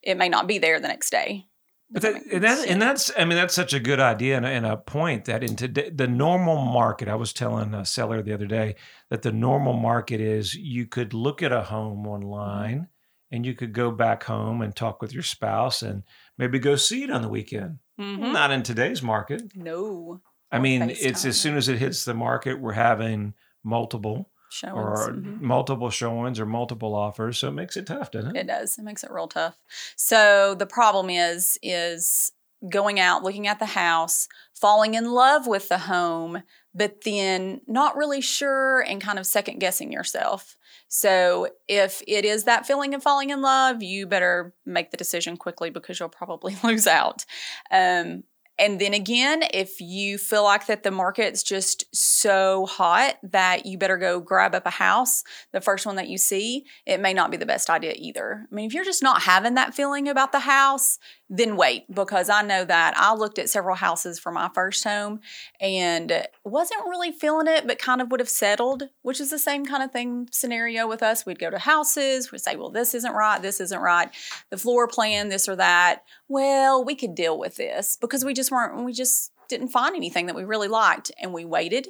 it 0.03 0.17
may 0.17 0.29
not 0.29 0.47
be 0.47 0.59
there 0.59 0.79
the 0.81 0.89
next 0.89 1.11
day. 1.11 1.47
But 1.91 2.03
that, 2.03 2.23
and, 2.31 2.45
that, 2.45 2.69
and 2.69 2.83
that's, 2.83 3.11
I 3.17 3.25
mean, 3.25 3.37
that's 3.37 3.55
such 3.55 3.73
a 3.73 3.81
good 3.81 3.99
idea 3.99 4.37
and 4.37 4.45
a, 4.45 4.49
and 4.51 4.67
a 4.67 4.77
point 4.77 5.25
that 5.25 5.43
in 5.43 5.57
today, 5.57 5.89
the 5.89 6.07
normal 6.07 6.57
market, 6.57 7.09
I 7.09 7.15
was 7.15 7.33
telling 7.33 7.73
a 7.73 7.85
seller 7.85 8.23
the 8.23 8.35
other 8.35 8.47
day 8.47 8.77
that 9.09 9.23
the 9.23 9.33
normal 9.33 9.73
market 9.73 10.21
is 10.21 10.55
you 10.55 10.87
could 10.87 11.15
look 11.15 11.43
at 11.43 11.51
a 11.53 11.63
home 11.63 12.07
online 12.07 12.89
and 13.31 13.47
you 13.47 13.55
could 13.55 13.73
go 13.73 13.91
back 13.91 14.25
home 14.25 14.61
and 14.61 14.77
talk 14.77 15.01
with 15.01 15.15
your 15.15 15.23
spouse 15.23 15.83
and 15.83 16.03
maybe 16.37 16.59
go 16.59 16.77
see 16.77 17.05
it 17.05 17.11
on 17.11 17.23
the 17.23 17.29
weekend. 17.29 17.79
Mhm. 17.99 18.33
Not 18.33 18.51
in 18.51 18.63
today's 18.63 19.03
market. 19.03 19.57
No 19.57 20.21
I 20.51 20.59
mean, 20.59 20.91
it's 20.91 21.25
as 21.25 21.39
soon 21.39 21.57
as 21.57 21.69
it 21.69 21.79
hits 21.79 22.05
the 22.05 22.15
market, 22.15 22.61
we're 22.61 22.73
having 22.73 23.35
multiple 23.63 24.31
showings. 24.51 24.77
or 25.09 25.13
Mhm. 25.13 25.41
multiple 25.41 25.91
showings 25.91 26.41
or 26.41 26.47
multiple 26.47 26.95
offers. 26.95 27.39
So 27.39 27.49
it 27.49 27.53
makes 27.53 27.77
it 27.77 27.87
tough, 27.87 28.11
doesn't 28.11 28.37
it? 28.37 28.41
It 28.41 28.47
does. 28.47 28.79
It 28.79 28.83
makes 28.83 29.05
it 29.05 29.11
real 29.11 29.29
tough. 29.29 29.57
So 29.97 30.55
the 30.55 30.67
problem 30.67 31.11
is 31.11 31.59
is 31.63 32.33
going 32.69 32.99
out, 32.99 33.23
looking 33.23 33.47
at 33.47 33.61
the 33.61 33.67
house, 33.67 34.27
falling 34.61 34.95
in 34.95 35.13
love 35.13 35.47
with 35.47 35.69
the 35.69 35.79
home, 35.79 36.43
but 36.75 37.03
then 37.05 37.61
not 37.69 37.97
really 37.97 38.21
sure 38.21 38.81
and 38.81 39.01
kind 39.01 39.19
of 39.19 39.27
second 39.27 39.59
guessing 39.61 39.93
yourself. 39.93 40.57
So 40.89 41.49
if 41.69 42.03
it 42.09 42.25
is 42.25 42.45
that 42.45 42.67
feeling 42.67 42.95
of 42.95 43.03
falling 43.03 43.31
in 43.31 43.43
love, 43.43 43.83
you 43.83 44.07
better 44.07 44.55
make 44.67 44.91
the 44.91 44.97
decision 44.97 45.37
quickly 45.37 45.71
because 45.71 46.01
you'll 46.01 46.09
probably 46.09 46.57
lose 46.65 46.87
out. 46.89 47.25
Um, 47.71 48.25
and 48.59 48.81
then 48.81 48.95
again, 48.95 49.43
if 49.55 49.81
you 49.81 50.19
feel 50.19 50.43
like 50.43 50.67
that 50.67 50.83
the 50.83 50.91
market's 50.91 51.43
just 51.43 51.85
so 51.95 52.67
hot 52.67 53.17
that 53.23 53.67
you 53.67 53.79
better 53.79 53.97
go 53.97 54.21
grab 54.21 54.55
up 54.55 54.67
a 54.67 54.71
house, 54.71 55.23
the 55.53 55.61
first 55.61 55.87
one 55.87 55.97
that 55.97 56.09
you 56.09 56.19
see, 56.19 56.65
it 56.85 57.01
may 57.01 57.15
not 57.15 57.31
be 57.31 57.37
the 57.37 57.47
best 57.47 57.71
idea 57.71 57.95
either. 57.97 58.47
I 58.51 58.55
mean, 58.55 58.67
if 58.67 58.75
you're 58.75 58.85
just 58.85 59.03
not 59.03 59.23
having 59.23 59.55
that 59.55 59.75
feeling 59.75 60.09
about 60.09 60.33
the 60.33 60.41
house, 60.41 60.99
then 61.31 61.57
wait 61.57 61.85
because 61.95 62.31
I 62.31 62.43
know 62.43 62.65
that 62.65 62.95
I 62.97 63.15
looked 63.15 63.39
at 63.39 63.51
several 63.51 63.77
houses 63.77 64.19
for 64.19 64.33
my 64.33 64.49
first 64.55 64.83
home 64.83 65.21
and 65.61 66.27
wasn't 66.45 66.87
really 66.87 67.13
feeling 67.13 67.47
it, 67.47 67.67
but 67.67 67.79
kind 67.79 68.01
of 68.01 68.11
would 68.11 68.21
have 68.21 68.29
settled, 68.29 68.85
which 69.03 69.21
is 69.21 69.31
the 69.31 69.39
same 69.39 69.67
kind 69.67 69.83
of 69.83 69.93
thing 69.93 70.29
scenario 70.33 70.89
with 70.89 71.03
us. 71.03 71.27
We'd 71.27 71.39
go 71.39 71.51
to 71.51 71.59
houses, 71.59 72.33
we'd 72.33 72.41
say, 72.41 72.57
well, 72.57 72.71
this 72.71 72.95
isn't 72.95 73.13
right, 73.13 73.41
this 73.43 73.61
isn't 73.61 73.81
right, 73.81 74.09
the 74.51 74.57
floor 74.57 74.89
plan, 74.89 75.29
this 75.29 75.49
or 75.49 75.57
that. 75.57 76.03
Well, 76.29 76.85
we 76.85 76.95
could 76.95 77.15
deal 77.15 77.39
with 77.39 77.57
this 77.57 77.99
because 78.01 78.25
we 78.25 78.33
just 78.33 78.48
weren't, 78.51 78.85
we 78.85 78.93
just 78.93 79.33
didn't 79.49 79.69
find 79.69 79.97
anything 79.97 80.27
that 80.27 80.37
we 80.37 80.45
really 80.45 80.69
liked. 80.69 81.11
And 81.21 81.33
we 81.33 81.45
waited 81.45 81.89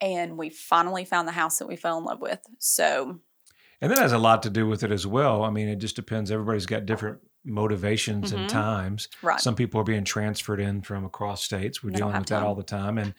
and 0.00 0.36
we 0.36 0.50
finally 0.50 1.04
found 1.04 1.26
the 1.28 1.32
house 1.32 1.58
that 1.58 1.68
we 1.68 1.76
fell 1.76 1.98
in 1.98 2.04
love 2.04 2.20
with. 2.20 2.40
So, 2.58 3.20
And 3.80 3.90
that 3.90 3.98
has 3.98 4.12
a 4.12 4.18
lot 4.18 4.42
to 4.44 4.50
do 4.50 4.66
with 4.66 4.82
it 4.82 4.90
as 4.90 5.06
well. 5.06 5.42
I 5.44 5.50
mean, 5.50 5.68
it 5.68 5.76
just 5.76 5.96
depends. 5.96 6.30
Everybody's 6.30 6.66
got 6.66 6.86
different 6.86 7.20
motivations 7.44 8.32
and 8.32 8.44
Mhm. 8.46 8.48
times. 8.48 9.08
right. 9.22 9.40
Some 9.40 9.54
people 9.54 9.80
are 9.80 9.84
being 9.84 10.04
transferred 10.04 10.60
in 10.60 10.82
from 10.82 11.04
across 11.04 11.42
states. 11.44 11.82
We're 11.82 11.90
They 11.90 11.98
dealing 11.98 12.16
with 12.16 12.26
that 12.26 12.42
all 12.42 12.54
the 12.54 12.62
time. 12.62 12.98
And 12.98 13.14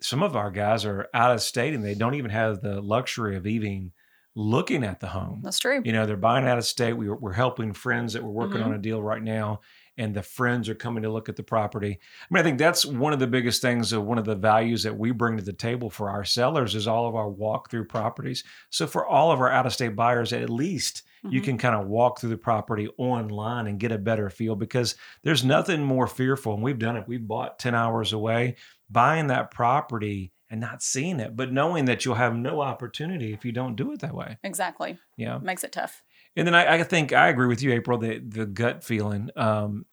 some 0.00 0.22
of 0.22 0.34
our 0.36 0.50
guys 0.50 0.84
are 0.84 1.08
out 1.14 1.32
of 1.32 1.40
state 1.42 1.74
and 1.74 1.84
they 1.84 1.94
don't 1.94 2.14
even 2.14 2.30
have 2.30 2.60
the 2.62 2.80
luxury 2.80 3.36
of 3.36 3.46
even 3.46 3.92
looking 4.34 4.82
at 4.84 5.00
the 5.00 5.08
home. 5.08 5.40
That's 5.42 5.58
true. 5.58 5.82
You 5.84 5.92
know, 5.92 6.06
they're 6.06 6.16
buying 6.16 6.46
out 6.46 6.58
of 6.58 6.64
state. 6.64 6.94
We, 6.94 7.08
we're 7.10 7.32
helping 7.32 7.72
friends 7.72 8.12
that 8.14 8.22
we're 8.24 8.30
working 8.30 8.60
Mhm. 8.60 8.66
on 8.66 8.74
a 8.74 8.78
deal 8.78 9.02
right 9.02 9.22
now, 9.22 9.60
and 10.00 10.14
the 10.14 10.22
friends 10.22 10.68
are 10.68 10.74
coming 10.74 11.02
to 11.02 11.10
look 11.10 11.28
at 11.28 11.36
the 11.36 11.42
property. 11.42 11.98
I 12.22 12.26
mean, 12.34 12.40
I 12.40 12.42
think 12.42 12.58
that's 12.58 12.84
one 12.86 13.12
of 13.12 13.18
the 13.20 13.26
biggest 13.26 13.60
things 13.62 13.92
of 13.92 14.02
one 14.04 14.18
of 14.18 14.24
the 14.24 14.34
values 14.34 14.82
that 14.82 14.96
we 14.96 15.10
bring 15.10 15.36
to 15.36 15.42
the 15.44 15.52
table 15.52 15.90
for 15.90 16.08
our 16.10 16.24
sellers 16.24 16.74
is 16.74 16.88
all 16.88 17.06
of 17.06 17.14
our 17.14 17.28
walk 17.28 17.70
through 17.70 17.84
properties. 17.86 18.42
So 18.70 18.86
for 18.86 19.06
all 19.06 19.30
of 19.30 19.40
our 19.40 19.50
out 19.50 19.66
of 19.66 19.72
state 19.72 19.94
buyers, 19.94 20.32
at 20.32 20.48
least 20.50 21.02
you 21.28 21.42
Mhm. 21.42 21.44
can 21.44 21.58
kind 21.58 21.74
of 21.74 21.86
walk 21.86 22.18
through 22.18 22.30
the 22.30 22.38
property 22.38 22.88
online 22.96 23.66
and 23.66 23.78
get 23.78 23.92
a 23.92 23.98
better 23.98 24.30
feel 24.30 24.56
because 24.56 24.96
there's 25.22 25.44
nothing 25.44 25.84
more 25.84 26.06
fearful. 26.06 26.54
And 26.54 26.62
we've 26.62 26.78
done 26.78 26.96
it. 26.96 27.06
We've 27.06 27.28
bought 27.28 27.58
10 27.58 27.74
hours 27.74 28.14
away, 28.14 28.56
buying 28.88 29.26
that 29.26 29.50
property 29.50 30.32
and 30.48 30.60
not 30.62 30.82
seeing 30.82 31.20
it, 31.20 31.36
but 31.36 31.52
knowing 31.52 31.84
that 31.84 32.04
you'll 32.04 32.14
have 32.16 32.34
no 32.34 32.60
opportunity 32.62 33.32
if 33.34 33.44
you 33.44 33.52
don't 33.52 33.76
do 33.76 33.92
it 33.92 34.00
that 34.00 34.14
way. 34.14 34.38
Exactly. 34.42 34.98
Yeah. 35.18 35.38
Makes 35.38 35.62
it 35.62 35.72
tough. 35.72 36.02
And 36.36 36.46
then 36.46 36.54
I, 36.54 36.76
I 36.76 36.82
think 36.84 37.12
I 37.12 37.28
agree 37.28 37.48
with 37.48 37.60
you, 37.62 37.72
April. 37.72 37.98
The 37.98 38.18
the 38.20 38.46
gut 38.46 38.82
feeling, 38.84 39.30
um, 39.36 39.84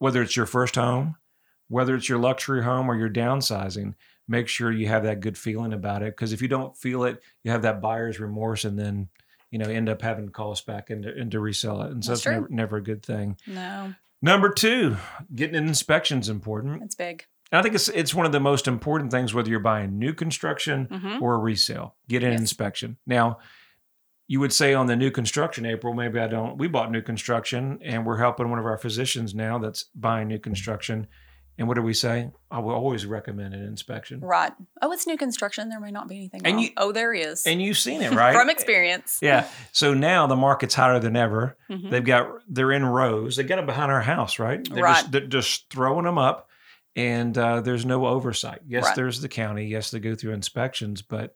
whether 0.00 0.20
it's 0.22 0.36
your 0.36 0.46
first 0.46 0.74
home, 0.74 1.14
whether 1.68 1.94
it's 1.94 2.08
your 2.08 2.18
luxury 2.18 2.64
home 2.64 2.90
or 2.90 2.96
you're 2.96 3.08
downsizing, 3.08 3.94
make 4.26 4.48
sure 4.48 4.72
you 4.72 4.88
have 4.88 5.04
that 5.04 5.20
good 5.20 5.38
feeling 5.38 5.72
about 5.72 6.02
it. 6.02 6.16
Because 6.16 6.32
if 6.32 6.42
you 6.42 6.48
don't 6.48 6.76
feel 6.76 7.04
it, 7.04 7.22
you 7.44 7.52
have 7.52 7.62
that 7.62 7.80
buyer's 7.80 8.18
remorse, 8.18 8.64
and 8.64 8.76
then 8.76 9.08
you 9.52 9.58
know 9.58 9.68
end 9.70 9.88
up 9.88 10.02
having 10.02 10.26
to 10.26 10.32
call 10.32 10.50
us 10.50 10.60
back 10.62 10.90
and 10.90 11.04
to, 11.04 11.16
and 11.16 11.30
to 11.30 11.38
resell 11.38 11.82
it, 11.82 11.92
and 11.92 12.04
so 12.04 12.10
That's 12.12 12.24
that's 12.24 12.34
never, 12.34 12.48
never 12.50 12.76
a 12.78 12.82
good 12.82 13.04
thing. 13.04 13.36
No, 13.46 13.94
Number 14.22 14.50
two, 14.50 14.96
getting 15.34 15.56
an 15.56 15.66
inspection 15.68 16.18
is 16.18 16.28
important. 16.28 16.82
it's 16.82 16.94
big. 16.94 17.24
And 17.52 17.58
I 17.58 17.62
think 17.62 17.74
it's 17.74 17.88
it's 17.88 18.14
one 18.14 18.26
of 18.26 18.32
the 18.32 18.40
most 18.40 18.68
important 18.68 19.10
things, 19.10 19.32
whether 19.34 19.48
you're 19.50 19.60
buying 19.60 19.98
new 19.98 20.12
construction 20.14 20.86
hmm 20.90 21.22
or 21.22 21.34
a 21.34 21.38
resale. 21.38 21.94
Get 22.08 22.22
an 22.22 22.32
Yes. 22.32 22.40
inspection. 22.40 22.96
Now, 23.06 23.38
you 24.30 24.38
would 24.38 24.52
say 24.52 24.74
on 24.74 24.86
the 24.86 24.94
new 24.94 25.10
construction, 25.10 25.66
April, 25.66 25.92
maybe 25.92 26.20
I 26.20 26.28
don't. 26.28 26.56
We 26.56 26.68
bought 26.68 26.92
new 26.92 27.02
construction 27.02 27.80
and 27.82 28.06
we're 28.06 28.18
helping 28.18 28.48
one 28.48 28.60
of 28.60 28.64
our 28.64 28.78
physicians 28.78 29.34
now 29.34 29.58
that's 29.58 29.86
buying 29.92 30.28
new 30.28 30.38
construction. 30.38 31.08
And 31.58 31.66
what 31.66 31.74
do 31.74 31.82
we 31.82 31.94
say? 31.94 32.30
I 32.48 32.60
will 32.60 32.70
always 32.74 33.04
recommend 33.06 33.54
an 33.54 33.64
inspection. 33.64 34.20
Right. 34.20 34.52
Oh, 34.80 34.92
it's 34.92 35.04
new 35.08 35.16
construction. 35.16 35.68
There 35.68 35.80
may 35.80 35.90
not 35.90 36.06
be 36.08 36.16
anything 36.16 36.42
And 36.44 36.54
wrong. 36.54 36.62
you- 36.62 36.70
oh, 36.76 36.92
there 36.92 37.12
is. 37.12 37.44
And 37.44 37.60
you've 37.60 37.76
seen 37.76 38.02
it, 38.02 38.12
right? 38.12 38.32
From 38.40 38.48
experience. 38.48 39.18
Yeah. 39.20 39.48
So 39.72 39.94
now 39.94 40.28
the 40.28 40.36
market's 40.36 40.74
hotter 40.76 41.00
than 41.00 41.16
ever. 41.16 41.56
Mhm. 41.68 41.90
They've 41.90 42.04
got 42.04 42.28
they're 42.48 42.70
in 42.70 42.84
rows. 42.86 43.34
They 43.34 43.42
got 43.42 43.56
them 43.56 43.66
behind 43.66 43.90
our 43.90 44.00
house, 44.00 44.38
right? 44.38 44.60
They're 44.72 44.84
Right. 44.84 45.00
Just, 45.00 45.10
they're 45.10 45.26
just 45.26 45.68
throwing 45.70 46.04
them 46.04 46.18
up, 46.18 46.48
and 46.94 47.36
uh, 47.36 47.62
there's 47.62 47.84
no 47.84 48.06
oversight. 48.06 48.60
Yes, 48.66 48.84
Right. 48.84 48.94
there's 48.94 49.20
the 49.20 49.28
county. 49.28 49.66
Yes, 49.66 49.90
they 49.90 49.98
go 49.98 50.14
through 50.14 50.34
inspections, 50.34 51.02
but 51.02 51.34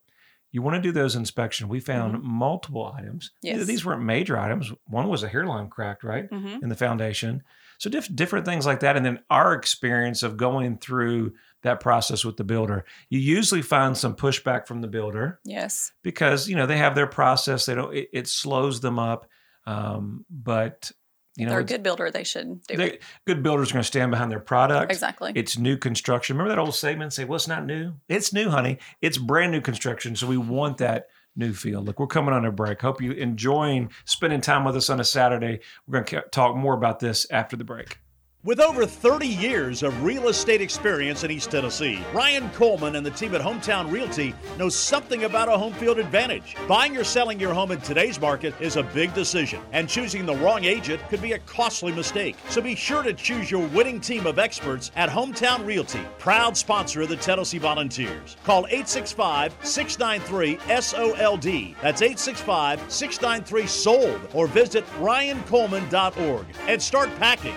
you 0.54 0.62
want 0.62 0.76
to 0.76 0.80
do 0.80 0.92
those 0.92 1.16
inspections. 1.16 1.68
We 1.68 1.80
found 1.80 2.22
multiple 2.22 2.90
items. 2.96 3.32
Mm-hmm. 3.44 3.58
Yes. 3.58 3.66
These 3.66 3.84
weren't 3.84 4.02
major 4.02 4.38
items. 4.38 4.72
One 4.86 5.08
was 5.08 5.22
a 5.24 5.28
hairline 5.28 5.68
cracked, 5.68 6.04
right, 6.04 6.30
Mhm. 6.30 6.62
in 6.62 6.68
the 6.68 6.76
foundation. 6.76 7.42
So 7.78 7.90
diff- 7.90 8.14
different 8.14 8.46
things 8.46 8.64
like 8.64 8.80
that, 8.80 8.96
and 8.96 9.04
then 9.04 9.18
our 9.30 9.52
experience 9.52 10.22
of 10.22 10.36
going 10.36 10.78
through 10.78 11.32
that 11.62 11.80
process 11.80 12.24
with 12.24 12.36
the 12.36 12.44
builder. 12.44 12.84
You 13.10 13.18
usually 13.18 13.62
find 13.62 13.96
some 13.96 14.14
pushback 14.14 14.66
from 14.68 14.80
the 14.80 14.86
builder 14.86 15.40
Yes. 15.44 15.90
because 16.04 16.48
you 16.48 16.54
know 16.54 16.66
they 16.66 16.76
have 16.78 16.94
their 16.94 17.08
process. 17.08 17.66
They 17.66 17.74
don't. 17.74 17.92
It, 17.94 18.08
it 18.12 18.28
slows 18.28 18.80
them 18.80 18.98
up. 18.98 19.26
Um, 19.66 20.24
but 20.30 20.92
you 21.36 21.46
know, 21.46 21.50
They're 21.50 21.60
a 21.60 21.64
good 21.64 21.82
builder. 21.82 22.10
They 22.10 22.24
should 22.24 22.62
do 22.66 22.80
it. 22.80 23.02
good 23.26 23.42
builders 23.42 23.70
are 23.70 23.74
going 23.74 23.82
to 23.82 23.86
stand 23.86 24.10
behind 24.10 24.30
their 24.30 24.40
product. 24.40 24.92
Exactly. 24.92 25.32
It's 25.34 25.58
new 25.58 25.76
construction. 25.76 26.36
Remember 26.36 26.54
that 26.54 26.60
old 26.60 26.74
statement? 26.74 27.12
Say, 27.12 27.24
"Well, 27.24 27.36
it's 27.36 27.48
not 27.48 27.66
new. 27.66 27.94
It's 28.08 28.32
new, 28.32 28.50
honey. 28.50 28.78
It's 29.02 29.18
brand 29.18 29.52
new 29.52 29.60
construction." 29.60 30.14
So 30.14 30.26
we 30.26 30.36
want 30.36 30.78
that 30.78 31.08
new 31.36 31.52
feel. 31.52 31.82
Look, 31.82 31.98
we're 31.98 32.06
coming 32.06 32.32
on 32.32 32.44
a 32.44 32.52
break. 32.52 32.80
Hope 32.80 33.02
you 33.02 33.12
enjoying 33.12 33.90
spending 34.04 34.40
time 34.40 34.64
with 34.64 34.76
us 34.76 34.88
on 34.90 35.00
a 35.00 35.04
Saturday. 35.04 35.60
We're 35.86 36.00
going 36.02 36.22
to 36.22 36.28
talk 36.30 36.56
more 36.56 36.74
about 36.74 37.00
this 37.00 37.26
after 37.30 37.56
the 37.56 37.64
break. 37.64 37.98
With 38.44 38.60
over 38.60 38.84
30 38.84 39.26
years 39.26 39.82
of 39.82 40.02
real 40.02 40.28
estate 40.28 40.60
experience 40.60 41.24
in 41.24 41.30
East 41.30 41.50
Tennessee, 41.50 42.04
Ryan 42.12 42.50
Coleman 42.50 42.94
and 42.94 43.06
the 43.06 43.10
team 43.10 43.34
at 43.34 43.40
Hometown 43.40 43.90
Realty 43.90 44.34
know 44.58 44.68
something 44.68 45.24
about 45.24 45.48
a 45.48 45.56
home 45.56 45.72
field 45.72 45.98
advantage. 45.98 46.54
Buying 46.68 46.94
or 46.94 47.04
selling 47.04 47.40
your 47.40 47.54
home 47.54 47.70
in 47.70 47.80
today's 47.80 48.20
market 48.20 48.52
is 48.60 48.76
a 48.76 48.82
big 48.82 49.14
decision, 49.14 49.62
and 49.72 49.88
choosing 49.88 50.26
the 50.26 50.36
wrong 50.36 50.64
agent 50.64 51.00
could 51.08 51.22
be 51.22 51.32
a 51.32 51.38
costly 51.38 51.90
mistake. 51.90 52.36
So 52.50 52.60
be 52.60 52.74
sure 52.74 53.02
to 53.02 53.14
choose 53.14 53.50
your 53.50 53.66
winning 53.68 53.98
team 53.98 54.26
of 54.26 54.38
experts 54.38 54.90
at 54.94 55.08
Hometown 55.08 55.64
Realty, 55.64 56.02
proud 56.18 56.54
sponsor 56.54 57.00
of 57.00 57.08
the 57.08 57.16
Tennessee 57.16 57.56
Volunteers. 57.56 58.36
Call 58.44 58.66
865 58.66 59.56
693 59.62 60.58
SOLD. 60.82 61.76
That's 61.80 62.02
865 62.02 62.92
693 62.92 63.66
SOLD, 63.66 64.20
or 64.34 64.46
visit 64.48 64.86
ryancoleman.org 64.98 66.44
and 66.68 66.82
start 66.82 67.08
packing. 67.18 67.54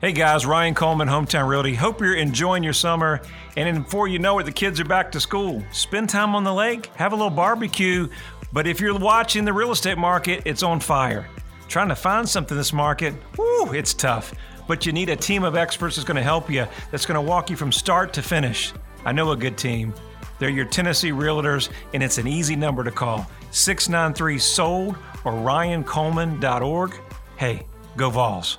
Hey 0.00 0.12
guys, 0.12 0.46
Ryan 0.46 0.76
Coleman, 0.76 1.08
Hometown 1.08 1.48
Realty. 1.48 1.74
Hope 1.74 2.00
you're 2.00 2.14
enjoying 2.14 2.62
your 2.62 2.72
summer. 2.72 3.20
And 3.56 3.82
before 3.82 4.06
you 4.06 4.20
know 4.20 4.38
it, 4.38 4.44
the 4.44 4.52
kids 4.52 4.78
are 4.78 4.84
back 4.84 5.10
to 5.10 5.18
school. 5.18 5.60
Spend 5.72 6.08
time 6.08 6.36
on 6.36 6.44
the 6.44 6.54
lake, 6.54 6.86
have 6.94 7.12
a 7.12 7.16
little 7.16 7.30
barbecue. 7.30 8.06
But 8.52 8.68
if 8.68 8.80
you're 8.80 8.96
watching 8.96 9.44
the 9.44 9.52
real 9.52 9.72
estate 9.72 9.98
market, 9.98 10.42
it's 10.44 10.62
on 10.62 10.78
fire. 10.78 11.28
Trying 11.66 11.88
to 11.88 11.96
find 11.96 12.28
something 12.28 12.54
in 12.54 12.58
this 12.58 12.72
market, 12.72 13.12
whoo, 13.36 13.72
it's 13.72 13.92
tough. 13.92 14.32
But 14.68 14.86
you 14.86 14.92
need 14.92 15.08
a 15.08 15.16
team 15.16 15.42
of 15.42 15.56
experts 15.56 15.96
that's 15.96 16.06
going 16.06 16.16
to 16.16 16.22
help 16.22 16.48
you, 16.48 16.64
that's 16.92 17.04
going 17.04 17.16
to 17.16 17.20
walk 17.20 17.50
you 17.50 17.56
from 17.56 17.72
start 17.72 18.12
to 18.12 18.22
finish. 18.22 18.72
I 19.04 19.10
know 19.10 19.32
a 19.32 19.36
good 19.36 19.58
team. 19.58 19.92
They're 20.38 20.48
your 20.48 20.66
Tennessee 20.66 21.10
Realtors, 21.10 21.70
and 21.92 22.04
it's 22.04 22.18
an 22.18 22.28
easy 22.28 22.54
number 22.54 22.84
to 22.84 22.92
call 22.92 23.28
693 23.50 24.38
SOLD 24.38 24.96
or 25.24 25.32
ryancoleman.org. 25.32 26.94
Hey, 27.36 27.66
go 27.96 28.10
Vols. 28.10 28.58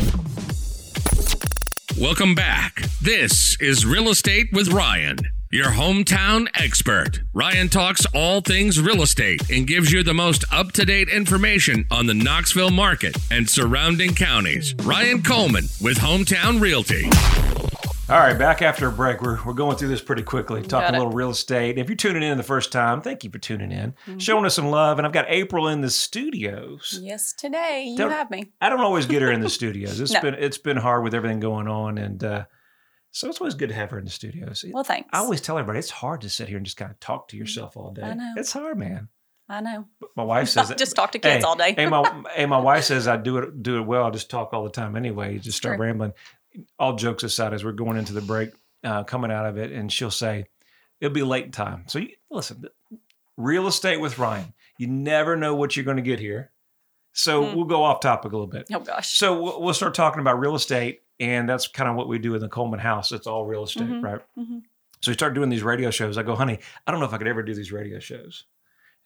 Welcome 1.99 2.35
back. 2.35 2.83
This 3.01 3.59
is 3.59 3.85
Real 3.85 4.09
Estate 4.09 4.47
with 4.53 4.71
Ryan, 4.71 5.17
your 5.51 5.67
hometown 5.67 6.47
expert. 6.55 7.19
Ryan 7.33 7.67
talks 7.67 8.05
all 8.13 8.41
things 8.41 8.79
real 8.79 9.01
estate 9.01 9.49
and 9.51 9.67
gives 9.67 9.91
you 9.91 10.01
the 10.01 10.13
most 10.13 10.45
up 10.53 10.71
to 10.73 10.85
date 10.85 11.09
information 11.09 11.85
on 11.91 12.07
the 12.07 12.13
Knoxville 12.13 12.71
market 12.71 13.17
and 13.29 13.49
surrounding 13.49 14.15
counties. 14.15 14.73
Ryan 14.83 15.21
Coleman 15.21 15.65
with 15.81 15.97
Hometown 15.97 16.61
Realty. 16.61 17.09
All 18.11 18.17
right, 18.19 18.37
back 18.37 18.61
after 18.61 18.87
a 18.89 18.91
break. 18.91 19.21
We're, 19.21 19.41
we're 19.45 19.53
going 19.53 19.77
through 19.77 19.87
this 19.87 20.01
pretty 20.01 20.23
quickly, 20.23 20.61
talking 20.63 20.95
a 20.95 20.97
little 20.97 21.13
real 21.13 21.29
estate. 21.29 21.77
If 21.77 21.87
you're 21.87 21.95
tuning 21.95 22.23
in 22.23 22.35
the 22.35 22.43
first 22.43 22.69
time, 22.69 22.99
thank 23.01 23.23
you 23.23 23.29
for 23.29 23.37
tuning 23.39 23.71
in, 23.71 23.93
showing 24.19 24.43
us 24.43 24.53
some 24.55 24.67
love. 24.67 24.97
And 24.99 25.07
I've 25.07 25.13
got 25.13 25.27
April 25.29 25.69
in 25.69 25.79
the 25.79 25.89
studios. 25.89 26.99
Yes, 27.01 27.31
today 27.31 27.85
you 27.87 27.97
Don't- 27.97 28.11
have 28.11 28.29
me. 28.29 28.51
I 28.59 28.67
don't 28.67 28.81
always 28.81 29.05
get 29.05 29.21
her 29.21 29.31
in 29.31 29.39
the 29.39 29.49
studios. 29.59 30.01
It's 30.01 30.11
No. 30.11 30.19
been 30.19 30.33
it's 30.33 30.57
been 30.57 30.75
hard 30.75 31.05
with 31.05 31.13
everything 31.15 31.39
going 31.39 31.69
on, 31.69 31.97
and 31.97 32.21
uh, 32.21 32.45
so 33.11 33.29
it's 33.29 33.39
always 33.39 33.53
good 33.55 33.69
to 33.69 33.75
have 33.75 33.91
her 33.91 33.97
in 33.99 34.03
the 34.03 34.11
studios. 34.11 34.65
Well, 34.69 34.83
thanks. 34.83 35.07
I 35.13 35.19
always 35.19 35.39
tell 35.39 35.57
everybody 35.57 35.79
it's 35.79 35.89
hard 35.89 36.19
to 36.21 36.29
sit 36.29 36.49
here 36.49 36.57
and 36.57 36.65
just 36.65 36.75
kind 36.75 36.91
of 36.91 36.99
talk 36.99 37.29
to 37.29 37.37
yourself 37.37 37.77
all 37.77 37.91
day. 37.91 38.01
I 38.03 38.13
know. 38.13 38.33
It's 38.35 38.51
hard, 38.51 38.77
man. 38.77 39.07
I 39.47 39.61
know. 39.61 39.85
My 40.17 40.23
wife 40.25 40.49
says 40.49 40.67
that- 40.67 40.77
Just 40.77 40.97
talk 40.97 41.13
to 41.13 41.19
kids 41.19 41.45
Hey, 41.45 41.47
all 41.49 41.55
day. 41.55 41.75
hey, 41.77 41.85
my 41.87 42.23
hey, 42.35 42.45
my 42.45 42.59
wife 42.59 42.83
says 42.83 43.07
I 43.07 43.15
do 43.15 43.37
it 43.37 43.63
do 43.63 43.77
it 43.77 43.83
well. 43.87 44.03
I 44.03 44.09
just 44.09 44.29
talk 44.29 44.51
all 44.51 44.65
the 44.65 44.69
time 44.69 44.97
anyway. 44.97 45.31
You 45.31 45.39
just 45.39 45.57
start 45.57 45.77
True. 45.77 45.85
rambling. 45.85 46.11
All 46.79 46.95
jokes 46.95 47.23
aside, 47.23 47.53
as 47.53 47.63
we're 47.63 47.71
going 47.71 47.97
into 47.97 48.13
the 48.13 48.21
break, 48.21 48.49
uh, 48.83 49.03
coming 49.03 49.31
out 49.31 49.45
of 49.45 49.57
it, 49.57 49.71
and 49.71 49.91
she'll 49.91 50.11
say 50.11 50.45
it'll 50.99 51.13
be 51.13 51.23
late 51.23 51.53
time. 51.53 51.83
So 51.87 51.99
you, 51.99 52.09
listen, 52.29 52.65
real 53.37 53.67
estate 53.67 53.97
with 54.01 54.17
Ryan. 54.19 54.53
You 54.77 54.87
never 54.87 55.35
know 55.35 55.55
what 55.55 55.75
you're 55.75 55.85
going 55.85 55.97
to 55.97 56.03
get 56.03 56.19
here. 56.19 56.51
So 57.13 57.43
Mm. 57.43 57.55
we'll 57.55 57.65
go 57.65 57.83
off 57.83 57.99
topic 57.99 58.31
a 58.31 58.35
little 58.35 58.47
bit. 58.47 58.67
oh 58.73 58.79
gosh. 58.79 59.17
So 59.17 59.41
we'll 59.41 59.61
we'll 59.61 59.73
start 59.73 59.93
talking 59.93 60.21
about 60.21 60.39
real 60.39 60.55
estate, 60.55 61.01
and 61.19 61.47
that's 61.47 61.67
kind 61.67 61.89
of 61.89 61.95
what 61.95 62.07
we 62.07 62.19
do 62.19 62.33
in 62.35 62.41
the 62.41 62.47
Coleman 62.49 62.79
house. 62.79 63.11
It's 63.11 63.27
all 63.27 63.45
real 63.45 63.63
estate, 63.63 63.87
Mhm, 63.89 64.01
right? 64.03 64.21
mhm. 64.37 64.61
So 65.01 65.11
we 65.11 65.13
start 65.13 65.33
doing 65.33 65.49
these 65.49 65.63
radio 65.63 65.89
shows. 65.91 66.17
I 66.17 66.23
go, 66.23 66.35
honey, 66.35 66.59
I 66.85 66.91
don't 66.91 66.99
know 66.99 67.05
if 67.07 67.13
I 67.13 67.17
could 67.17 67.27
ever 67.27 67.43
do 67.43 67.53
these 67.55 67.71
radio 67.71 67.99
shows. 67.99 68.45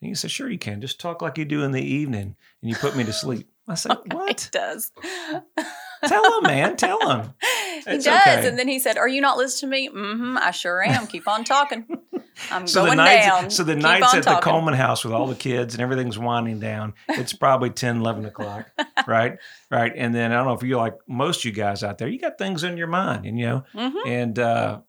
And 0.01 0.09
he 0.09 0.13
said, 0.15 0.29
sure 0.29 0.49
you 0.49 0.57
can. 0.59 0.81
Just 0.81 0.99
talk 0.99 1.21
like 1.21 1.37
you 1.37 1.45
do 1.45 1.63
in 1.63 1.71
the 1.71 1.81
evening, 1.81 2.35
and 2.61 2.69
you 2.69 2.75
put 2.75 2.95
me 2.97 3.03
to 3.05 3.13
sleep. 3.13 3.49
I 3.67 3.75
said, 3.75 3.97
what? 4.11 4.29
It 4.45 4.49
does. 4.51 4.91
Tell 6.07 6.37
him, 6.39 6.43
man. 6.43 6.75
Tell 6.77 6.99
him. 7.09 7.33
he 7.85 7.97
does. 7.97 8.07
okay. 8.07 8.47
And 8.47 8.57
then 8.59 8.67
he 8.67 8.79
said, 8.79 8.97
Are 8.97 9.07
you 9.07 9.21
not 9.21 9.37
listening 9.37 9.71
to 9.71 9.77
me? 9.77 9.89
Mm-hmm. 9.89 10.37
I 10.37 10.51
sure 10.51 10.81
am. 10.83 11.07
Keep 11.07 11.27
on 11.27 11.43
talking. 11.43 11.85
I'm 12.51 12.67
So 12.67 12.81
the 12.81 12.87
going 12.87 12.97
nights, 12.97 13.25
down. 13.25 13.49
so 13.49 13.63
the 13.63 13.73
Keep 13.75 13.83
nights 13.83 14.13
at 14.13 14.23
the. 14.23 14.35
Coleman 14.41 14.73
house 14.73 15.03
with 15.05 15.13
all 15.13 15.27
the 15.27 15.35
kids 15.35 15.73
and 15.73 15.81
everything's 15.81 16.17
winding 16.19 16.59
down. 16.59 16.93
It's 17.07 17.31
probably 17.33 17.69
10, 17.69 17.97
11 18.01 18.25
o'clock, 18.25 18.69
right? 19.07 19.37
Right. 19.71 19.93
And 19.95 20.13
then 20.13 20.31
I 20.31 20.35
don't 20.35 20.45
know 20.45 20.53
if 20.53 20.61
you're 20.63 20.77
like 20.79 20.95
most 21.07 21.39
of 21.39 21.45
you 21.45 21.51
guys 21.53 21.81
out 21.83 21.97
there, 21.97 22.07
you 22.09 22.19
got 22.19 22.37
things 22.37 22.63
in 22.63 22.75
your 22.77 22.87
mind, 22.87 23.25
and 23.25 23.39
you 23.39 23.45
know, 23.45 23.63
Mhm. 23.73 23.93
And 24.07 24.37
uh, 24.39 24.81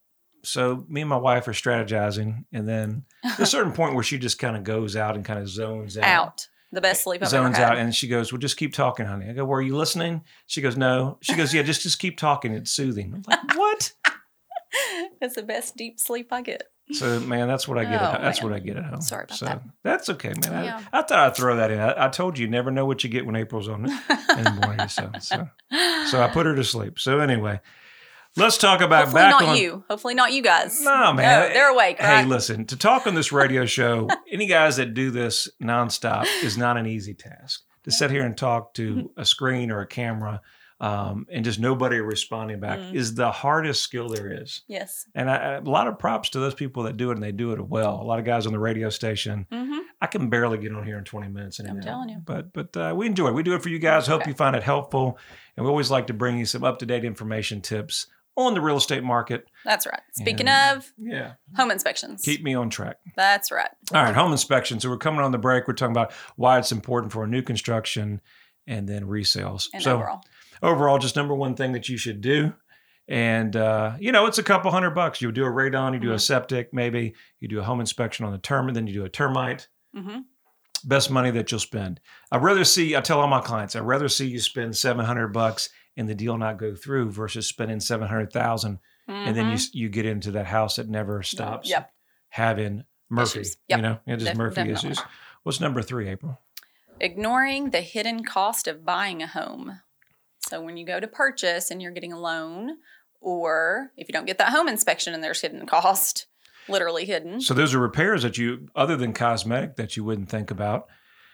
so 0.45 0.85
me 0.89 1.03
and 1.03 1.11
my 1.11 1.17
wife 1.17 1.47
are 1.49 1.53
strategizing, 1.53 2.45
and 2.53 2.69
then 2.69 3.05
there's 3.23 3.41
a 3.41 3.47
certain 3.47 3.73
point 3.73 3.95
where 3.95 4.05
she 4.05 4.19
just 4.19 4.39
kind 4.39 4.57
of 4.57 4.65
goes 4.65 4.97
out 4.97 5.15
and 5.15 5.25
kind 5.25 5.39
of 5.41 5.49
zones 5.49 5.97
out. 5.97 6.05
Out. 6.05 6.49
The 6.77 6.83
best 6.83 7.05
sleep 7.05 7.23
I've 7.23 7.31
zones 7.31 7.57
out, 7.57 7.79
and 7.79 7.95
she 7.95 8.07
goes, 8.07 8.31
"Well, 8.31 8.39
just 8.39 8.59
keep 8.59 8.75
talking, 8.75 9.07
honey." 9.07 9.31
I 9.31 9.33
go, 9.33 9.47
"Were 9.47 9.63
you 9.63 9.75
listening?" 9.79 10.25
She 10.47 10.61
goes, 10.61 10.77
"No." 10.77 11.17
She 11.23 11.35
goes, 11.35 11.55
"Yeah, 11.55 11.63
just 11.63 11.81
just 11.81 11.99
keep 11.99 12.19
talking. 12.19 12.53
It's 12.53 12.71
soothing." 12.71 13.15
I'm 13.15 13.23
like, 13.27 13.55
"What?" 13.57 13.95
it's 15.23 15.37
the 15.37 15.43
best 15.43 15.75
deep 15.79 15.99
sleep 15.99 16.35
I 16.35 16.43
get. 16.43 16.65
So, 16.93 17.19
man, 17.21 17.49
that's 17.49 17.67
what 17.67 17.79
I 17.79 17.85
get. 17.85 18.03
Oh, 18.03 18.05
at, 18.05 18.21
that's 18.21 18.43
man. 18.43 18.51
what 18.51 18.57
I 18.57 18.61
get 18.61 18.77
at 18.77 18.85
home. 18.85 19.01
Sorry 19.01 19.25
about 19.25 19.39
so, 19.39 19.47
that. 19.47 19.63
That's 19.85 20.11
okay, 20.11 20.35
man. 20.43 20.65
Yeah. 20.65 20.83
I, 20.93 20.99
I 20.99 21.03
thought 21.03 21.19
I'd 21.19 21.35
throw 21.35 21.57
that 21.57 21.71
in. 21.71 21.81
I, 21.81 22.05
I 22.05 22.09
told 22.11 22.39
you, 22.39 22.45
you 22.45 22.51
never 22.51 22.71
know 22.71 22.85
what 22.85 23.03
you 23.03 23.09
get 23.09 23.25
when 23.25 23.37
April's 23.37 23.71
on 23.71 23.87
in 23.87 24.45
the 24.45 24.59
morning. 24.63 24.87
So, 24.89 25.11
so, 25.19 25.49
so 26.11 26.21
I 26.21 26.29
put 26.29 26.45
her 26.45 26.55
to 26.55 26.63
sleep. 26.63 26.99
So 26.99 27.21
anyway, 27.21 27.59
let's 28.37 28.59
talk 28.59 28.81
about 28.81 29.05
Hopefully 29.07 29.23
back 29.23 29.31
not 29.41 29.43
on. 29.51 29.57
you. 29.57 29.85
Hopefully 29.89 30.15
not 30.15 30.33
you 30.33 30.43
guys. 30.43 30.81
No, 30.83 31.13
man. 31.13 31.49
No, 31.49 31.55
they're 31.55 31.71
awake, 31.71 31.99
Hey, 32.01 32.17
right? 32.17 32.27
listen, 32.29 32.67
to 32.67 32.77
talk 32.77 33.07
on 33.07 33.15
this 33.15 33.33
radio 33.33 33.65
show, 33.79 34.09
any 34.31 34.47
guys 34.47 34.77
that 34.77 34.95
do 34.95 35.11
this 35.11 35.49
nonstop 35.63 36.27
is 36.43 36.57
not 36.59 36.77
an 36.77 36.87
easy 36.87 37.15
task. 37.15 37.63
To 37.85 37.91
sit 37.93 38.11
here 38.11 38.25
and 38.27 38.37
talk 38.37 38.75
to 38.75 39.13
a 39.17 39.25
screen 39.25 39.71
or 39.71 39.81
a 39.81 39.87
camera 39.87 40.41
um, 40.81 41.25
and 41.31 41.45
just 41.45 41.59
nobody 41.61 41.99
responding 42.01 42.59
back 42.61 42.79
Mm. 42.81 42.95
is 42.95 43.15
the 43.15 43.31
hardest 43.31 43.83
skill 43.83 44.09
there 44.09 44.43
is. 44.43 44.63
Yes. 44.67 45.07
And 45.15 45.31
I, 45.31 45.53
a 45.55 45.61
lot 45.61 45.87
of 45.87 45.97
props 45.99 46.31
to 46.31 46.41
those 46.41 46.53
people 46.53 46.83
that 46.83 46.97
do 46.97 47.11
it 47.11 47.15
and 47.15 47.23
they 47.23 47.31
do 47.33 47.53
it 47.53 47.61
well. 47.67 48.01
A 48.01 48.05
lot 48.05 48.19
of 48.19 48.25
guys 48.25 48.45
on 48.47 48.53
the 48.53 48.59
radio 48.59 48.91
station, 48.91 49.47
hmm 49.51 49.79
I 49.99 50.09
can 50.09 50.29
barely 50.29 50.59
get 50.59 50.75
on 50.75 50.85
here 50.85 50.99
in 50.99 51.05
20 51.05 51.29
minutes. 51.29 51.59
I'm 51.59 51.81
telling 51.81 52.11
you. 52.11 52.19
But 52.23 52.53
but 52.53 52.77
uh, 52.77 52.93
we 52.95 53.07
enjoy 53.07 53.29
it. 53.29 53.35
We 53.35 53.43
do 53.43 53.55
it 53.55 53.63
for 53.63 53.71
you 53.71 53.79
guys. 53.79 54.07
Hope 54.07 54.21
Okay. 54.23 54.31
you 54.33 54.35
find 54.35 54.55
it 54.55 54.63
helpful. 54.63 55.17
And 55.57 55.65
we 55.65 55.71
always 55.71 55.91
like 55.91 56.09
to 56.09 56.13
bring 56.13 56.37
you 56.39 56.45
some 56.45 56.65
up 56.65 56.81
to 56.81 56.87
date 56.87 57.03
information 57.05 57.63
tips 57.63 58.07
on 58.37 58.55
the 58.55 58.61
real 58.61 58.77
estate 58.77 59.03
market. 59.03 59.47
That's 59.65 59.87
right. 59.87 60.01
Speaking 60.13 60.47
And- 60.49 60.79
of 60.79 60.93
Yeah. 60.99 61.33
home 61.57 61.71
inspections, 61.71 62.23
Keep 62.23 62.43
me 62.43 62.55
on 62.55 62.69
track. 62.71 62.97
that's 63.17 63.51
right. 63.51 63.71
All 63.95 64.03
right, 64.03 64.15
home 64.15 64.33
inspection. 64.33 64.79
So 64.81 64.91
we're 64.91 64.99
coming 64.99 65.21
on 65.21 65.33
the 65.33 65.39
break. 65.39 65.67
We're 65.67 65.75
talking 65.75 65.95
about 65.97 66.13
why 66.37 66.59
it's 66.59 66.71
important 66.73 67.13
for 67.13 67.25
a 67.25 67.27
new 67.27 67.43
construction 67.43 68.21
and 68.67 68.89
then 68.89 69.05
resales. 69.05 69.69
And 69.73 69.83
so 69.83 69.95
overall, 69.97 70.21
overall, 70.63 70.99
just 70.99 71.17
number 71.17 71.35
one 71.35 71.55
thing 71.55 71.73
that 71.73 71.89
you 71.89 71.97
should 71.97 72.21
do. 72.21 72.53
And 73.09 73.55
uh, 73.57 73.93
you 74.01 74.11
know, 74.13 74.27
it's 74.27 74.39
a 74.39 74.43
couple 74.43 74.71
hundred 74.71 74.91
bucks. 74.91 75.23
You 75.23 75.31
do 75.33 75.45
a 75.45 75.51
radon, 75.51 75.95
you 75.95 76.01
do 76.01 76.13
a 76.13 76.17
Mhm. 76.17 76.21
septic, 76.21 76.75
maybe 76.75 77.15
you 77.41 77.49
do 77.49 77.61
a 77.61 77.63
home 77.63 77.81
inspection 77.81 78.27
on 78.27 78.33
the 78.33 78.39
termite, 78.39 78.75
then 78.75 78.87
you 78.87 78.93
do 78.95 79.05
a 79.05 79.09
termite. 79.09 79.69
hmm 79.95 80.19
Best 80.85 81.11
money 81.11 81.31
that 81.31 81.51
you'll 81.51 81.59
spend. 81.61 82.01
I'd 82.31 82.43
rather 82.43 82.63
see. 82.65 82.95
I 82.95 83.01
tell 83.01 83.19
all 83.21 83.27
my 83.29 83.41
clients, 83.41 83.75
I'd 83.75 83.81
rather 83.83 84.09
see 84.09 84.27
you 84.27 84.39
spend 84.39 84.77
seven 84.77 85.07
hundred 85.07 85.29
bucks 85.29 85.71
and 85.97 86.09
the 86.09 86.15
deal 86.15 86.37
not 86.39 86.59
go 86.59 86.75
through 86.75 87.11
versus 87.11 87.47
spending 87.47 87.81
seven 87.81 88.09
hundred 88.09 88.33
thousand 88.33 88.79
and 89.09 89.37
then 89.37 89.51
you 89.51 89.59
you 89.73 89.89
get 89.89 90.05
into 90.07 90.33
that 90.33 90.47
house 90.47 90.77
that 90.77 90.89
never 90.89 91.23
stops 91.23 91.69
Mm-hmm. 91.69 91.81
Yep. 91.81 91.91
having 92.31 92.85
Murphy. 93.09 93.45
Yep. 93.69 93.79
You 93.79 93.83
know, 93.83 93.99
yeah, 94.07 94.17
just 94.17 94.35
Murphy 94.37 94.57
definitely. 94.57 94.91
issues. 94.91 95.03
What's 95.45 95.61
number 95.61 95.81
three, 95.83 96.09
April? 96.09 96.41
ignoring 96.99 97.71
the 97.71 97.81
hidden 97.83 98.25
cost 98.25 98.67
of 98.67 98.85
buying 98.85 99.23
a 99.23 99.27
home. 99.27 99.81
So 100.49 100.63
when 100.63 100.77
you 100.77 100.87
go 100.87 100.99
to 100.99 101.07
purchase 101.07 101.71
and 101.71 101.83
you're 101.83 101.91
getting 101.93 102.13
a 102.13 102.19
loan, 102.19 102.79
or 103.21 103.91
if 103.97 104.09
you 104.09 104.13
don't 104.13 104.25
get 104.27 104.39
that 104.39 104.49
home 104.53 104.67
inspection 104.69 105.13
and 105.13 105.23
there's 105.23 105.41
hidden 105.43 105.67
cost, 105.67 106.27
literally 106.69 107.05
hidden. 107.05 107.41
So 107.41 107.53
those 107.55 107.75
are 107.75 107.79
repairs 107.79 108.23
that 108.23 108.39
you, 108.39 108.69
other 108.75 108.97
than 108.97 109.13
cosmetic, 109.13 109.77
that 109.77 109.97
you 109.97 110.05
wouldn't 110.05 110.29
think 110.31 110.51
about. 110.51 110.87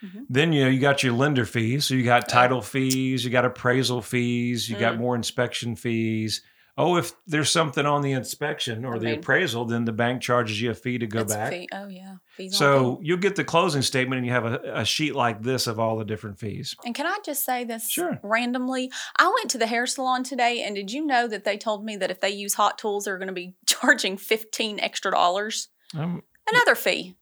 Mhm. 0.03 0.27
Then 0.29 0.53
you 0.53 0.65
know 0.65 0.71
you 0.71 0.81
got 0.81 1.03
your 1.03 1.13
lender 1.13 1.45
fees, 1.45 1.87
so 1.87 1.95
you 1.95 2.03
got 2.03 2.29
title 2.29 2.61
fees, 2.63 3.25
you 3.25 3.31
got 3.31 3.45
appraisal 3.45 4.03
fees, 4.03 4.69
you 4.69 4.77
got 4.77 4.95
Mm. 4.95 4.99
more 4.99 5.15
inspection 5.17 5.77
fees. 5.77 6.43
Oh, 6.79 6.97
if 6.97 7.13
there's 7.27 7.51
something 7.51 7.85
on 7.85 8.01
the 8.01 8.13
inspection 8.13 8.87
or 8.87 8.95
I 8.95 8.99
the 8.99 9.05
mean- 9.05 9.19
appraisal, 9.19 9.67
then 9.67 9.85
the 9.85 9.93
bank 9.93 10.23
charges 10.23 10.59
you 10.59 10.71
a 10.71 10.75
fee 10.75 10.97
to 10.97 11.07
go 11.07 11.23
back. 11.23 11.53
fee. 11.53 11.69
Oh 11.71 11.87
yeah, 11.87 12.17
fees. 12.35 12.57
So 12.57 12.99
you'll 13.03 13.19
get 13.19 13.37
the 13.37 13.45
closing 13.45 13.83
statement, 13.83 14.17
and 14.19 14.27
you 14.27 14.33
have 14.33 14.47
a, 14.47 14.59
a 14.81 14.85
sheet 14.87 15.15
like 15.15 15.43
this 15.43 15.67
of 15.67 15.79
all 15.79 15.99
the 15.99 16.05
different 16.07 16.39
fees. 16.39 16.75
And 16.87 16.95
can 16.95 17.07
I 17.07 17.19
just 17.25 17.45
say 17.45 17.63
this 17.65 17.91
Sure. 17.91 18.19
randomly? 18.23 18.91
I 19.19 19.29
went 19.29 19.51
to 19.51 19.59
the 19.59 19.67
hair 19.67 19.87
salon 19.87 20.25
today, 20.25 20.63
and 20.63 20.75
did 20.75 20.91
you 20.91 21.05
know 21.05 21.29
that 21.29 21.45
they 21.45 21.59
told 21.59 21.85
me 21.85 21.95
that 21.97 22.11
if 22.11 22.21
they 22.21 22.31
use 22.31 22.55
hot 22.55 22.79
tools, 22.79 23.05
they're 23.05 23.19
going 23.19 23.29
to 23.29 23.35
be 23.35 23.55
charging 23.67 24.17
fifteen 24.17 24.81
extra 24.81 25.11
dollars? 25.13 25.69
Um, 25.95 26.23
Another 26.51 26.75
fee. 26.75 27.17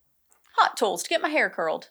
Hot 0.58 0.76
tools 0.76 1.02
to 1.02 1.08
get 1.08 1.20
my 1.20 1.28
hair 1.28 1.50
curled. 1.50 1.90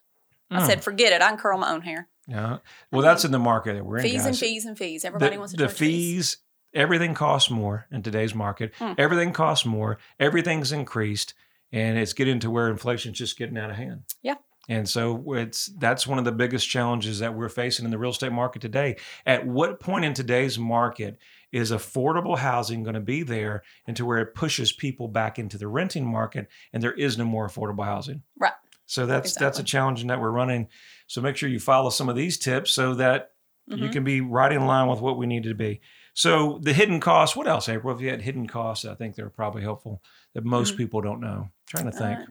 I 0.51 0.59
mm, 0.61 0.65
said, 0.65 0.83
forget 0.83 1.13
it. 1.13 1.21
I 1.21 1.29
can 1.29 1.37
curl 1.37 1.57
my 1.57 1.71
own 1.71 1.81
hair. 1.81 2.07
yeah. 2.27 2.57
Well, 2.91 3.01
that's 3.01 3.25
in 3.25 3.31
the 3.31 3.39
market 3.39 3.73
that 3.75 3.85
we're 3.85 3.97
in. 3.97 4.03
Fees 4.03 4.25
and 4.25 4.37
fees 4.37 4.65
and 4.65 4.77
fees. 4.77 5.05
Everybody 5.05 5.35
the, 5.35 5.39
wants 5.39 5.53
to 5.53 5.57
the 5.57 5.69
fees. 5.69 5.77
fees 5.77 6.37
everything 6.73 7.13
costs 7.15 7.49
more 7.49 7.87
in 7.91 8.03
today's 8.03 8.35
market 8.35 8.71
Hmm. 8.77 8.93
everything 8.99 9.33
costs 9.33 9.65
more 9.65 9.97
everything's 10.19 10.71
increased 10.71 11.33
and 11.71 11.97
it's 11.97 12.13
getting 12.13 12.39
to 12.41 12.51
where 12.51 12.69
inflation's 12.69 13.17
just 13.17 13.39
getting 13.39 13.57
out 13.57 13.71
of 13.71 13.75
hand 13.75 14.03
Yeah. 14.21 14.35
and 14.67 14.87
so 14.87 15.33
it's 15.33 15.65
that's 15.79 16.05
one 16.05 16.19
of 16.19 16.25
the 16.25 16.31
biggest 16.31 16.69
challenges 16.69 17.17
that 17.19 17.33
we're 17.33 17.49
facing 17.49 17.85
in 17.85 17.91
the 17.91 17.97
real 17.97 18.11
estate 18.11 18.31
market 18.31 18.61
today 18.61 18.97
at 19.25 19.47
what 19.47 19.79
point 19.79 20.05
in 20.05 20.13
today's 20.13 20.59
market 20.59 21.17
is 21.51 21.71
affordable 21.71 22.37
housing 22.37 22.83
going 22.83 22.93
to 22.93 22.99
be 22.99 23.23
there 23.23 23.63
into 23.87 24.05
where 24.05 24.19
it 24.19 24.35
pushes 24.35 24.71
people 24.71 25.07
back 25.07 25.39
into 25.39 25.57
the 25.57 25.67
renting 25.67 26.05
market 26.05 26.47
and 26.71 26.83
there 26.83 26.93
is 26.93 27.17
no 27.17 27.25
more 27.25 27.47
affordable 27.47 27.83
housing 27.85 28.21
Right. 28.37 28.53
So 28.89 29.05
that's 29.05 29.33
that's 29.35 29.57
a 29.59 29.61
Exactly. 29.61 29.63
challenge 29.65 30.07
that 30.07 30.19
we're 30.19 30.31
running 30.31 30.67
so 31.07 31.21
make 31.21 31.35
sure 31.37 31.47
you 31.49 31.59
follow 31.59 31.89
some 31.89 32.09
of 32.09 32.15
these 32.15 32.37
tips 32.37 32.71
so 32.73 32.93
that 32.95 33.31
you 33.67 33.87
Mhm. 33.87 33.91
can 33.93 34.03
be 34.03 34.19
right 34.21 34.51
in 34.51 34.65
line 34.67 34.87
with 34.89 34.99
what 35.01 35.17
we 35.17 35.25
need 35.27 35.43
to 35.43 35.53
be. 35.53 35.79
So 36.15 36.59
the 36.63 36.73
hidden 36.73 36.99
costs. 36.99 37.35
What 37.35 37.47
else, 37.47 37.69
April? 37.69 37.95
If 37.95 38.01
you 38.01 38.09
had 38.09 38.21
hidden 38.21 38.47
costs, 38.47 38.83
I 38.83 38.95
think 38.95 39.15
they're 39.15 39.29
probably 39.29 39.61
helpful 39.61 40.01
that 40.33 40.43
most 40.43 40.73
Mhm. 40.73 40.77
people 40.77 41.01
don't 41.01 41.19
know. 41.21 41.49
trying 41.67 41.85
to 41.85 41.91
think. 41.91 42.19
Uh, 42.19 42.23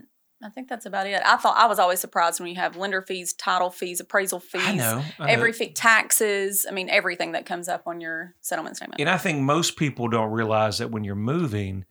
I 0.42 0.48
think 0.50 0.68
that's 0.68 0.84
about 0.86 1.06
it. 1.06 1.20
I 1.24 1.36
thought 1.36 1.56
I 1.56 1.66
was 1.66 1.78
always 1.78 2.00
surprised 2.00 2.40
when 2.40 2.48
you 2.48 2.56
have 2.56 2.76
lender 2.76 3.02
fees, 3.02 3.32
title 3.32 3.70
fees, 3.70 4.00
appraisal 4.00 4.40
fees, 4.40 4.62
I 4.66 4.74
know. 4.74 5.04
I 5.20 5.26
know. 5.26 5.32
every 5.32 5.52
fee, 5.52 5.70
taxes. 5.72 6.66
I 6.68 6.72
mean, 6.72 6.88
everything 6.90 7.32
that 7.32 7.46
comes 7.46 7.68
up 7.68 7.82
on 7.86 8.00
your 8.00 8.34
settlement 8.40 8.76
statement. 8.76 9.00
and 9.00 9.08
I 9.08 9.16
think 9.18 9.40
most 9.40 9.76
people 9.76 10.08
don't 10.08 10.30
realize 10.32 10.78
that 10.78 10.90
when 10.90 11.04
you're 11.04 11.14
moving, 11.14 11.84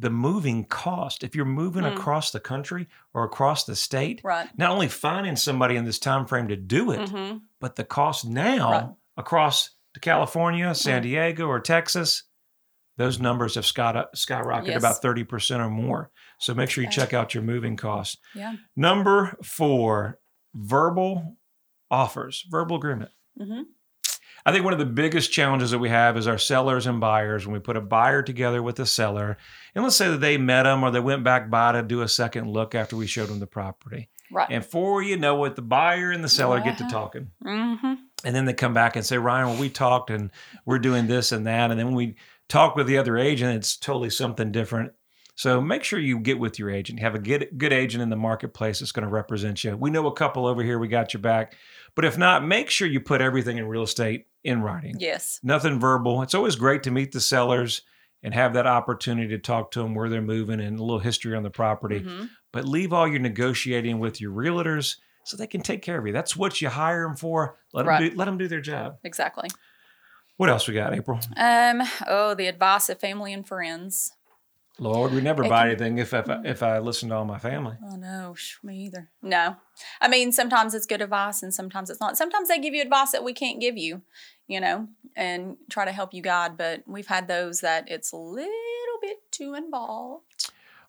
the 0.00 0.10
moving 0.10 0.64
cost. 0.64 1.24
If 1.24 1.34
you're 1.34 1.44
moving 1.44 1.82
Mm. 1.82 1.92
across 1.94 2.30
the 2.30 2.38
country 2.40 2.86
or 3.12 3.24
across 3.24 3.64
the 3.64 3.74
state, 3.74 4.20
right. 4.22 4.48
not 4.56 4.70
only 4.70 4.86
finding 4.88 5.34
somebody 5.36 5.74
in 5.76 5.84
this 5.84 5.98
time 5.98 6.24
frame 6.26 6.48
to 6.48 6.56
do 6.56 6.90
it, 6.92 7.08
hmm 7.08 7.38
but 7.60 7.74
the 7.74 7.82
cost 7.84 8.24
now 8.24 8.70
Right. 8.70 8.88
across 9.16 9.70
to 9.94 10.00
California, 10.00 10.72
San 10.76 11.00
Mm. 11.00 11.02
Diego, 11.02 11.46
or 11.48 11.58
Texas, 11.58 12.22
those 12.96 13.18
numbers 13.18 13.56
have 13.56 13.66
sky- 13.66 14.04
skyrocketed 14.14 14.66
Yes. 14.68 14.78
about 14.82 15.02
30% 15.02 15.60
or 15.60 15.68
more. 15.70 16.10
So 16.38 16.54
make 16.54 16.70
sure 16.70 16.84
you 16.84 16.90
check 16.90 17.12
out 17.12 17.34
your 17.34 17.42
moving 17.42 17.76
costs. 17.76 18.16
Yeah. 18.34 18.54
Number 18.76 19.36
four, 19.42 20.20
verbal 20.54 21.36
offers, 21.90 22.44
verbal 22.50 22.76
agreement. 22.76 23.10
hmm 23.36 23.62
I 24.46 24.52
think 24.52 24.64
one 24.64 24.72
of 24.72 24.78
the 24.78 24.86
biggest 24.86 25.32
challenges 25.32 25.70
that 25.72 25.78
we 25.78 25.88
have 25.88 26.16
is 26.16 26.26
our 26.26 26.38
sellers 26.38 26.86
and 26.86 27.00
buyers 27.00 27.46
when 27.46 27.52
we 27.54 27.58
put 27.60 27.76
a 27.76 27.80
buyer 27.80 28.22
together 28.22 28.62
with 28.62 28.78
a 28.80 28.86
seller. 28.86 29.36
And 29.74 29.84
let's 29.84 29.96
say 29.96 30.08
that 30.08 30.20
they 30.20 30.38
met 30.38 30.62
them 30.62 30.82
or 30.82 30.90
they 30.90 31.00
went 31.00 31.24
back 31.24 31.50
by 31.50 31.72
to 31.72 31.82
do 31.82 32.02
a 32.02 32.08
second 32.08 32.48
look 32.50 32.74
after 32.74 32.96
we 32.96 33.06
showed 33.06 33.28
them 33.28 33.40
the 33.40 33.46
property. 33.46 34.08
Right. 34.30 34.48
And 34.50 34.62
before 34.62 35.02
you 35.02 35.16
know 35.16 35.44
it, 35.44 35.56
the 35.56 35.62
buyer 35.62 36.10
and 36.10 36.22
the 36.22 36.28
seller 36.28 36.60
get 36.60 36.78
to 36.78 36.84
Uh-huh. 36.84 36.92
talking. 36.92 37.30
hmm 37.42 37.94
And 38.24 38.34
then 38.34 38.44
they 38.44 38.52
come 38.54 38.74
back 38.74 38.96
and 38.96 39.04
say, 39.04 39.18
Ryan, 39.18 39.48
well, 39.48 39.60
we 39.60 39.70
talked 39.70 40.10
and 40.10 40.30
we're 40.64 40.78
doing 40.78 41.06
this 41.06 41.32
and 41.32 41.46
that. 41.46 41.70
And 41.70 41.78
then 41.78 41.86
when 41.86 41.94
we 41.96 42.16
talk 42.48 42.76
with 42.76 42.86
the 42.86 42.98
other 42.98 43.16
agent, 43.18 43.56
it's 43.56 43.76
totally 43.76 44.10
something 44.10 44.52
different. 44.52 44.92
So 45.34 45.60
make 45.60 45.84
sure 45.84 45.98
you 46.00 46.18
get 46.18 46.38
with 46.40 46.58
your 46.58 46.68
agent. 46.68 46.98
Have 46.98 47.14
a 47.14 47.20
good, 47.20 47.48
good 47.56 47.72
agent 47.72 48.02
in 48.02 48.08
the 48.10 48.16
marketplace 48.16 48.80
that's 48.80 48.90
going 48.92 49.06
to 49.06 49.12
represent 49.12 49.62
you. 49.62 49.76
We 49.76 49.90
know 49.90 50.06
a 50.08 50.12
couple 50.12 50.46
over 50.46 50.62
here, 50.64 50.78
we 50.80 50.88
got 50.88 51.14
your 51.14 51.20
back. 51.22 51.54
But 51.98 52.04
if 52.04 52.16
not, 52.16 52.46
make 52.46 52.70
sure 52.70 52.86
you 52.86 53.00
put 53.00 53.20
everything 53.20 53.58
in 53.58 53.66
real 53.66 53.82
estate 53.82 54.28
in 54.44 54.62
writing. 54.62 54.94
Yes. 55.00 55.40
Nothing 55.42 55.80
verbal. 55.80 56.22
It's 56.22 56.32
always 56.32 56.54
great 56.54 56.84
to 56.84 56.92
meet 56.92 57.10
the 57.10 57.20
sellers 57.20 57.82
and 58.22 58.32
have 58.32 58.54
that 58.54 58.68
opportunity 58.68 59.26
to 59.30 59.38
talk 59.38 59.72
to 59.72 59.82
them 59.82 59.96
where 59.96 60.08
they're 60.08 60.22
moving 60.22 60.60
and 60.60 60.78
a 60.78 60.80
little 60.80 61.00
history 61.00 61.34
on 61.36 61.42
the 61.42 61.50
property. 61.50 61.98
hmm 61.98 62.26
But 62.52 62.66
leave 62.66 62.92
all 62.92 63.08
your 63.08 63.18
negotiating 63.18 63.98
with 63.98 64.20
your 64.20 64.30
realtors 64.30 64.98
so 65.24 65.36
they 65.36 65.48
can 65.48 65.60
take 65.60 65.82
care 65.82 65.98
of 65.98 66.06
you. 66.06 66.12
That's 66.12 66.36
what 66.36 66.60
you 66.60 66.68
hire 66.68 67.02
them 67.02 67.16
for. 67.16 67.56
Let 67.72 67.86
them, 67.86 68.10
do, 68.10 68.16
let 68.16 68.26
them 68.26 68.38
do 68.38 68.46
their 68.46 68.60
job. 68.60 68.98
Exactly. 69.02 69.48
What 70.36 70.50
else 70.50 70.68
we 70.68 70.74
got, 70.74 70.94
April? 70.94 71.18
Um. 71.36 71.82
Oh, 72.06 72.32
the 72.36 72.46
advice 72.46 72.88
of 72.88 73.00
family 73.00 73.32
and 73.32 73.44
friends. 73.44 74.12
Lord, 74.78 75.12
we 75.12 75.20
never 75.20 75.44
It 75.44 75.48
buy 75.48 75.62
can- 75.62 75.70
anything 75.70 75.98
if 75.98 76.14
if, 76.14 76.28
I- 76.28 76.34
mm-hmm. 76.34 76.46
if 76.46 76.62
I 76.62 76.78
listen 76.78 77.08
to 77.08 77.16
all 77.16 77.24
my 77.24 77.38
family. 77.38 77.76
Oh 77.84 77.96
no, 77.96 78.34
me 78.62 78.84
either. 78.84 79.10
No, 79.22 79.56
I 80.00 80.08
mean 80.08 80.32
sometimes 80.32 80.74
it's 80.74 80.86
good 80.86 81.02
advice 81.02 81.42
and 81.42 81.52
sometimes 81.52 81.90
it's 81.90 82.00
not. 82.00 82.16
Sometimes 82.16 82.48
they 82.48 82.58
give 82.58 82.74
you 82.74 82.82
advice 82.82 83.12
that 83.12 83.24
we 83.24 83.32
can't 83.32 83.60
give 83.60 83.76
you, 83.76 84.02
you 84.46 84.60
know, 84.60 84.88
and 85.16 85.56
try 85.70 85.84
to 85.84 85.92
help 85.92 86.14
you 86.14 86.22
guide. 86.22 86.56
But 86.56 86.84
we've 86.86 87.08
had 87.08 87.28
those 87.28 87.60
that 87.60 87.90
it's 87.90 88.12
a 88.12 88.16
little 88.16 88.48
bit 89.02 89.18
too 89.30 89.54
involved. 89.54 90.24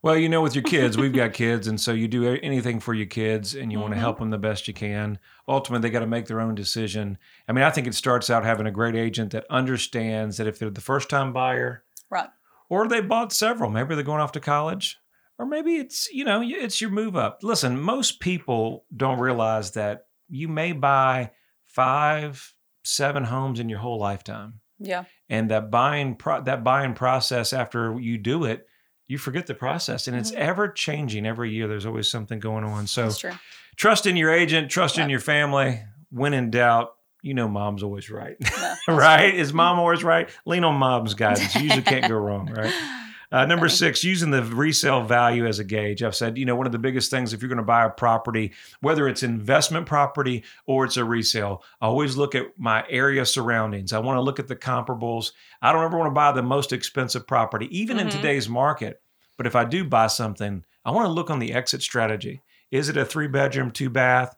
Well, 0.02 0.16
you 0.16 0.30
know, 0.30 0.42
with 0.42 0.56
your 0.56 0.64
kids, 0.64 0.98
we've 0.98 1.14
got 1.14 1.34
kids, 1.34 1.68
and 1.68 1.82
so 1.82 1.92
you 1.92 2.08
do 2.08 2.26
anything 2.42 2.80
for 2.80 2.94
your 2.94 3.06
kids, 3.06 3.54
and 3.54 3.70
you 3.70 3.80
want 3.80 3.92
to 3.92 3.96
mm-hmm. 3.96 4.02
help 4.02 4.20
them 4.20 4.30
the 4.30 4.38
best 4.38 4.66
you 4.66 4.74
can. 4.74 5.20
Ultimately, 5.46 5.90
they 5.90 5.92
got 5.92 6.00
to 6.00 6.08
make 6.08 6.28
their 6.28 6.40
own 6.40 6.56
decision. 6.56 7.18
I 7.50 7.52
mean, 7.52 7.66
I 7.66 7.70
think 7.70 7.86
it 7.86 7.96
starts 7.96 8.30
out 8.30 8.46
having 8.46 8.66
a 8.66 8.72
great 8.72 8.96
agent 8.96 9.32
that 9.32 9.46
understands 9.50 10.38
that 10.38 10.48
if 10.48 10.58
they're 10.58 10.70
the 10.70 10.80
first 10.80 11.10
time 11.10 11.34
buyer, 11.34 11.84
Right. 12.10 12.30
Or 12.70 12.88
they 12.88 13.02
bought 13.02 13.34
several, 13.34 13.70
maybe 13.70 13.96
they're 13.96 14.04
going 14.04 14.22
off 14.22 14.32
to 14.34 14.40
college, 14.40 14.98
or 15.38 15.46
maybe 15.46 15.76
it's 15.78 16.08
you 16.12 16.24
know 16.24 16.42
it's 16.44 16.80
your 16.82 16.90
move 16.92 17.16
up. 17.16 17.40
Listen, 17.44 17.80
most 17.80 18.20
people 18.20 18.86
don't 18.96 19.20
realize 19.20 19.72
that 19.72 20.06
you 20.30 20.48
may 20.48 20.72
buy 20.74 21.32
five, 21.66 22.54
seven 22.84 23.24
homes 23.24 23.60
in 23.60 23.70
your 23.70 23.80
whole 23.80 24.00
lifetime. 24.00 24.60
Yeah. 24.80 25.06
And 25.30 25.52
that 25.52 25.70
buying 25.72 26.16
pro- 26.16 26.44
that 26.44 26.64
buying 26.64 26.94
process 26.94 27.54
after 27.54 28.00
you 28.00 28.18
do 28.18 28.46
it, 28.46 28.66
you 29.08 29.18
forget 29.18 29.48
the 29.48 29.54
process 29.56 30.08
and 30.08 30.16
it's 30.18 30.32
Mhm. 30.32 30.36
ever 30.38 30.68
changing 30.70 31.26
every 31.26 31.52
year. 31.52 31.68
There's 31.68 31.86
always 31.86 32.10
something 32.10 32.40
going 32.40 32.64
on. 32.64 32.88
So 32.88 33.04
That's 33.04 33.20
true. 33.20 33.32
trust 33.76 34.06
in 34.06 34.16
your 34.16 34.32
agent, 34.32 34.70
trust 34.72 34.98
in 34.98 35.10
your 35.10 35.20
family. 35.20 35.82
When 36.12 36.34
in 36.34 36.50
doubt, 36.50 36.92
you 37.22 37.34
know 37.34 37.48
mom's 37.48 37.84
always 37.84 38.10
right. 38.10 38.36
No, 38.40 38.76
right? 38.96 39.34
Is 39.34 39.54
mom 39.54 39.80
always 39.80 40.04
right? 40.04 40.30
Lean 40.46 40.64
on 40.64 40.76
mom's 40.76 41.14
guidance. 41.14 41.56
You 41.56 41.64
usually 41.64 41.82
can't 41.84 42.08
go 42.08 42.16
wrong, 42.18 42.50
right? 42.52 42.74
Uh, 43.32 43.46
number 43.46 43.70
six, 43.70 44.04
using 44.04 44.32
the 44.32 44.42
resale 44.42 45.04
value 45.04 45.46
as 45.46 45.60
a 45.60 45.64
gauge. 45.64 46.02
I've 46.02 46.16
said, 46.16 46.36
you 46.36 46.46
know, 46.46 46.56
one 46.56 46.66
of 46.66 46.72
the 46.72 46.80
biggest 46.80 47.12
things 47.12 47.32
if 47.32 47.44
you're 47.44 47.50
going 47.50 47.58
to 47.58 47.64
buy 47.64 47.86
a 47.86 47.90
property, 47.92 48.54
whether 48.82 49.08
it's 49.08 49.22
investment 49.22 49.86
property 49.86 50.44
or 50.66 50.84
it's 50.86 50.98
a 50.98 51.04
resale, 51.06 51.62
I 51.80 51.86
always 51.86 52.18
look 52.18 52.34
at 52.34 52.46
my 52.58 52.84
area 52.90 53.24
surroundings. 53.28 53.94
I 53.94 54.00
want 54.00 54.18
to 54.18 54.22
look 54.22 54.40
at 54.40 54.48
the 54.48 54.56
comparables. 54.56 55.34
I 55.62 55.72
don't 55.72 55.84
ever 55.86 55.96
want 55.96 56.10
to 56.10 56.16
buy 56.16 56.32
the 56.32 56.42
most 56.42 56.74
expensive 56.74 57.28
property, 57.28 57.68
even 57.70 58.00
in 58.00 58.08
Mhm. 58.08 58.12
today's 58.14 58.50
market. 58.50 59.00
But 59.38 59.46
if 59.46 59.56
I 59.56 59.64
do 59.64 59.84
buy 59.84 60.08
something, 60.08 60.64
I 60.84 60.90
want 60.90 61.06
to 61.06 61.12
look 61.14 61.30
on 61.30 61.38
the 61.38 61.54
exit 61.54 61.84
strategy. 61.84 62.42
Is 62.72 62.90
it 62.90 62.98
a 62.98 63.06
three 63.06 63.28
bedroom, 63.28 63.70
two 63.70 63.92
bath? 63.92 64.36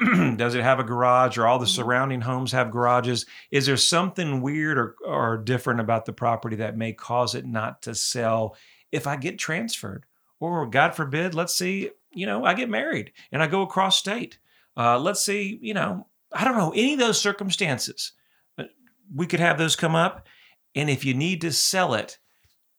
Does 0.36 0.54
it 0.54 0.62
have 0.62 0.78
a 0.78 0.84
garage 0.84 1.36
or 1.38 1.46
all 1.46 1.58
the 1.58 1.66
surrounding 1.66 2.20
homes 2.20 2.52
have 2.52 2.70
garages? 2.70 3.26
Is 3.50 3.66
there 3.66 3.76
something 3.76 4.40
weird 4.40 4.78
or, 4.78 4.94
or 5.04 5.36
different 5.38 5.80
about 5.80 6.04
the 6.04 6.12
property 6.12 6.56
that 6.56 6.76
may 6.76 6.92
cause 6.92 7.34
it 7.34 7.44
not 7.46 7.82
to 7.82 7.94
sell 7.94 8.56
if 8.92 9.06
I 9.06 9.16
get 9.16 9.38
transferred? 9.38 10.06
Or 10.40 10.66
God 10.66 10.94
forbid, 10.94 11.34
let's 11.34 11.54
see, 11.54 11.90
you 12.12 12.26
know, 12.26 12.44
I 12.44 12.54
get 12.54 12.68
married 12.70 13.12
and 13.32 13.42
I 13.42 13.48
go 13.48 13.62
across 13.62 13.98
state. 13.98 14.38
Uh, 14.76 14.98
let's 15.00 15.20
see, 15.24 15.58
you 15.60 15.74
know, 15.74 16.06
I 16.32 16.44
don't 16.44 16.56
know, 16.56 16.70
any 16.70 16.92
of 16.92 17.00
those 17.00 17.20
circumstances. 17.20 18.12
Uh, 18.56 18.64
We 19.12 19.26
could 19.26 19.40
have 19.40 19.58
those 19.58 19.74
come 19.74 19.96
up. 19.96 20.28
And 20.76 20.88
if 20.88 21.04
you 21.04 21.12
need 21.14 21.40
to 21.40 21.50
sell 21.50 21.94
it, 21.94 22.18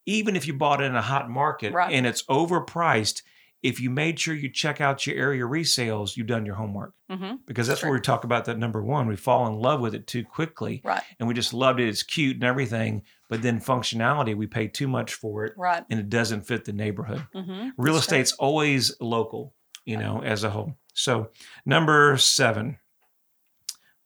even 0.05 0.37
if 0.37 0.47
you 0.47 0.53
bought 0.53 0.81
it 0.81 0.85
in 0.85 0.95
a 0.95 1.01
hot 1.01 1.29
market 1.29 1.73
Right. 1.73 1.91
and 1.93 2.07
it's 2.07 2.23
overpriced, 2.23 3.23
if 3.61 3.81
you 3.81 3.89
made 3.89 4.17
sure 4.19 4.33
you 4.33 4.49
check 4.49 4.79
out 4.79 5.05
your 5.05 5.17
area 5.17 5.43
resales, 5.43 6.15
you've 6.15 6.27
done 6.27 6.45
your 6.45 6.55
homework 6.55 6.93
hmm 7.09 7.33
because 7.45 7.67
that's 7.67 7.81
Sure. 7.81 7.89
where 7.89 7.97
we 7.97 8.01
talk 8.01 8.23
about 8.23 8.45
that 8.45 8.57
number 8.57 8.81
one. 8.81 9.07
We 9.07 9.15
fall 9.17 9.47
in 9.47 9.55
love 9.55 9.81
with 9.81 9.93
it 9.95 10.07
too 10.07 10.23
quickly 10.23 10.81
Right. 10.83 11.01
and 11.19 11.27
we 11.27 11.33
just 11.33 11.53
loved 11.53 11.79
it. 11.79 11.87
It's 11.89 12.03
cute 12.03 12.35
and 12.35 12.43
everything, 12.45 13.01
but 13.29 13.41
then 13.41 13.59
functionality, 13.59 14.35
we 14.35 14.47
pay 14.47 14.67
too 14.67 14.87
much 14.87 15.13
for 15.15 15.43
it 15.45 15.53
Right. 15.57 15.83
and 15.89 15.99
it 15.99 16.09
doesn't 16.09 16.47
fit 16.47 16.63
the 16.65 16.73
neighborhood. 16.73 17.25
hmm 17.33 17.69
Real 17.77 17.97
estate's 17.97 18.31
always 18.33 18.95
local, 19.01 19.53
you 19.85 19.97
know, 19.97 20.21
as 20.23 20.43
a 20.43 20.49
whole. 20.51 20.75
So, 20.93 21.31
number 21.65 22.15
seven. 22.17 22.77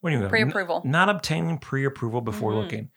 What 0.02 0.10
do 0.10 0.16
you 0.18 0.22
got? 0.22 0.30
Pre-approval. 0.30 0.82
N- 0.84 0.92
not 0.92 1.10
obtaining 1.10 1.58
pre-approval 1.60 2.22
before 2.22 2.52
Mhm. 2.52 2.62
looking. 2.63 2.92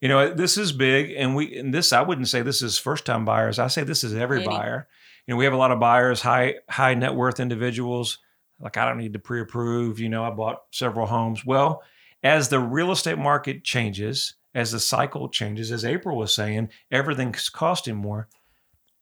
You 0.00 0.08
know, 0.08 0.32
this 0.32 0.56
is 0.56 0.72
big, 0.72 1.12
and 1.16 1.34
we 1.34 1.56
and 1.58 1.72
this 1.74 1.92
I 1.92 2.02
wouldn't 2.02 2.28
say 2.28 2.42
this 2.42 2.62
is 2.62 2.78
first-time 2.78 3.24
buyers. 3.24 3.58
I 3.58 3.66
say 3.68 3.82
this 3.84 4.04
is 4.04 4.14
every 4.14 4.38
Any. 4.38 4.46
buyer. 4.46 4.88
You 5.26 5.34
know, 5.34 5.38
we 5.38 5.44
have 5.44 5.54
a 5.54 5.58
lot 5.58 5.70
of 5.70 5.80
buyers, 5.80 6.20
high 6.20 6.56
high 6.68 6.94
net 6.94 7.14
worth 7.14 7.40
individuals. 7.40 8.18
Like 8.60 8.76
I 8.76 8.86
don't 8.86 8.98
need 8.98 9.12
to 9.14 9.18
pre-approve. 9.18 9.98
You 9.98 10.08
know, 10.08 10.24
I 10.24 10.30
bought 10.30 10.62
several 10.70 11.06
homes. 11.06 11.44
Well, 11.44 11.82
as 12.22 12.48
the 12.48 12.60
real 12.60 12.92
estate 12.92 13.18
market 13.18 13.64
changes, 13.64 14.34
as 14.54 14.72
the 14.72 14.80
cycle 14.80 15.28
changes, 15.28 15.72
as 15.72 15.84
April 15.84 16.16
was 16.16 16.34
saying, 16.34 16.68
everything's 16.90 17.48
costing 17.48 17.96
more. 17.96 18.28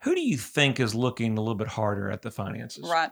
Who 0.05 0.15
do 0.15 0.21
you 0.23 0.39
think 0.39 0.81
is 0.81 0.95
looking 0.95 1.37
a 1.37 1.41
little 1.41 1.57
bit 1.57 1.69
harder 1.69 2.11
at 2.11 2.23
the 2.23 2.31
finances? 2.31 2.89
Right. 2.89 3.11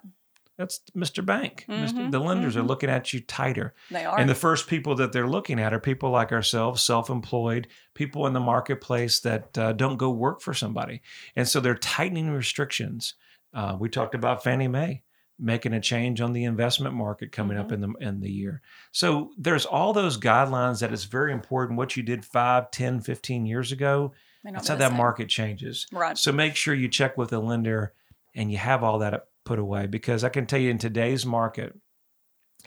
That's 0.58 0.80
Mr. 0.94 1.24
Bank. 1.24 1.64
Mr. 1.68 1.94
Mhm, 1.94 2.10
The 2.10 2.18
lenders 2.18 2.56
are 2.56 2.62
mhm. 2.62 2.66
looking 2.68 2.90
at 2.90 3.12
you 3.14 3.20
tighter. 3.20 3.74
They 3.92 4.04
are. 4.04 4.18
And 4.18 4.28
the 4.28 4.34
first 4.34 4.66
people 4.66 4.96
that 4.96 5.12
they're 5.12 5.28
looking 5.28 5.60
at 5.60 5.72
are 5.72 5.78
people 5.78 6.10
like 6.10 6.32
ourselves, 6.32 6.82
self 6.82 7.08
employed, 7.08 7.68
people 7.94 8.26
in 8.26 8.32
the 8.32 8.40
marketplace 8.40 9.20
that 9.20 9.56
uh, 9.56 9.72
don't 9.72 9.96
go 9.96 10.10
work 10.10 10.40
for 10.40 10.52
somebody. 10.52 11.00
And 11.36 11.46
so 11.46 11.60
they're 11.60 11.76
tightening 11.76 12.30
restrictions. 12.30 13.14
Uh, 13.54 13.76
we 13.78 13.88
talked 13.88 14.16
about 14.16 14.42
Fannie 14.42 14.68
Mae 14.68 15.04
making 15.38 15.72
a 15.72 15.80
change 15.80 16.20
on 16.20 16.32
the 16.32 16.42
investment 16.42 16.94
market 16.94 17.30
coming 17.30 17.56
up 17.56 17.70
in 17.70 17.80
the 17.80 17.92
in 18.00 18.20
the 18.20 18.30
year. 18.30 18.60
So 18.90 19.30
there's 19.38 19.64
all 19.64 19.92
those 19.92 20.18
guidelines 20.18 20.80
that 20.80 20.92
it's 20.92 21.04
very 21.04 21.32
important 21.32 21.78
what 21.78 21.96
you 21.96 22.02
did 22.02 22.24
5, 22.24 22.72
10, 22.72 23.00
15 23.00 23.46
years 23.46 23.70
ago. 23.70 24.12
That's 24.42 24.66
how 24.68 24.76
that 24.76 24.92
market 24.92 25.28
changes. 25.28 25.86
Right. 25.92 26.18
So 26.18 26.32
make 26.32 26.56
sure 26.56 26.74
you 26.74 26.88
check 26.88 27.16
with 27.16 27.32
a 27.32 27.38
lender 27.38 27.92
and 28.34 28.50
you 28.50 28.58
have 28.58 28.82
all 28.82 28.98
that 29.00 29.28
put 29.48 29.58
away 29.58 29.86
because 29.86 30.22
I 30.22 30.28
can 30.28 30.46
tell 30.46 30.60
you 30.60 30.70
in 30.70 30.78
today's 30.78 31.24
market, 31.24 31.74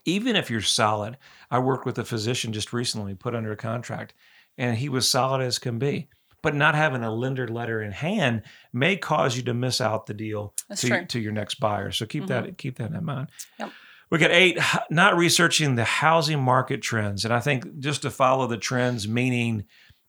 even 0.03 0.35
if 0.35 0.49
you're 0.49 0.61
solid, 0.61 1.17
I 1.51 1.59
worked 1.59 1.85
with 1.85 1.99
a 1.99 2.03
physician 2.03 2.53
just 2.53 2.73
recently, 2.73 3.13
put 3.13 3.35
under 3.35 3.51
a 3.51 3.57
contract, 3.57 4.15
and 4.57 4.75
he 4.75 4.89
was 4.89 5.09
solid 5.09 5.41
as 5.41 5.59
can 5.59 5.77
be. 5.77 6.09
But 6.41 6.55
not 6.55 6.73
having 6.73 7.03
a 7.03 7.13
lender 7.13 7.47
letter 7.47 7.83
in 7.83 7.91
hand 7.91 8.41
may 8.73 8.97
cause 8.97 9.37
you 9.37 9.43
to 9.43 9.53
miss 9.53 9.79
out 9.79 10.07
the 10.07 10.15
deal 10.15 10.55
to, 10.77 11.05
to 11.05 11.19
your 11.19 11.31
next 11.31 11.59
buyer. 11.59 11.91
So 11.91 12.07
keep 12.07 12.25
that 12.27 12.57
keep 12.57 12.79
that 12.79 12.91
in 12.91 13.05
mind. 13.05 13.29
Yep. 13.59 13.71
We 14.09 14.17
got 14.17 14.31
eight, 14.31 14.57
not 14.89 15.15
researching 15.15 15.75
the 15.75 15.83
housing 15.83 16.41
market 16.41 16.81
trends. 16.81 17.25
And 17.25 17.33
I 17.33 17.41
think 17.41 17.79
just 17.79 18.01
to 18.01 18.09
follow 18.09 18.47
the 18.47 18.57
trends, 18.57 19.07
meaning 19.07 19.65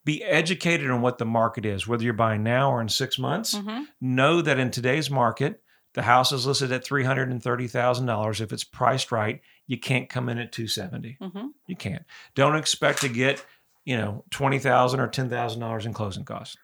be 0.06 0.24
educated 0.24 0.90
on 0.90 1.02
what 1.02 1.18
the 1.18 1.26
market 1.26 1.66
is, 1.66 1.86
whether 1.86 2.02
you're 2.02 2.14
buying 2.14 2.42
now 2.42 2.72
or 2.72 2.80
in 2.80 2.88
six 2.88 3.18
months 3.18 3.54
hmm 3.54 3.82
know 4.00 4.40
that 4.40 4.58
in 4.58 4.70
today's 4.70 5.10
market, 5.10 5.62
the 5.94 6.02
house 6.02 6.32
is 6.32 6.46
listed 6.46 6.72
at 6.72 6.84
three 6.84 7.04
hundred 7.04 7.30
and 7.30 7.42
thirty 7.42 7.68
thousand 7.68 8.06
dollars. 8.06 8.40
If 8.40 8.52
it's 8.52 8.64
priced 8.64 9.12
right, 9.12 9.40
you 9.66 9.78
can't 9.78 10.08
come 10.08 10.28
in 10.28 10.38
at 10.38 10.52
two 10.52 10.66
seventy. 10.68 11.18
hmm 11.20 11.48
You 11.66 11.76
can't. 11.76 12.04
Don't 12.34 12.56
expect 12.56 13.00
to 13.02 13.08
get 13.08 13.44
you 13.84 13.96
know 13.96 14.24
twenty 14.30 14.58
thousand 14.58 15.00
or 15.00 15.08
ten 15.08 15.28
thousand 15.28 15.60
dollars 15.60 15.86
in 15.86 15.92
closing 15.92 16.24
costs. 16.24 16.56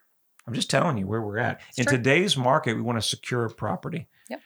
I'm 0.47 0.55
just 0.55 0.71
telling 0.71 0.97
you 0.97 1.07
where 1.07 1.21
we're 1.21 1.39
at 1.39 1.61
in 1.77 1.85
true. 1.85 1.97
today's 1.99 2.37
market. 2.37 2.75
We 2.75 2.81
want 2.81 2.97
to 2.97 3.07
secure 3.07 3.49
property. 3.51 4.09
Yep. 4.31 4.41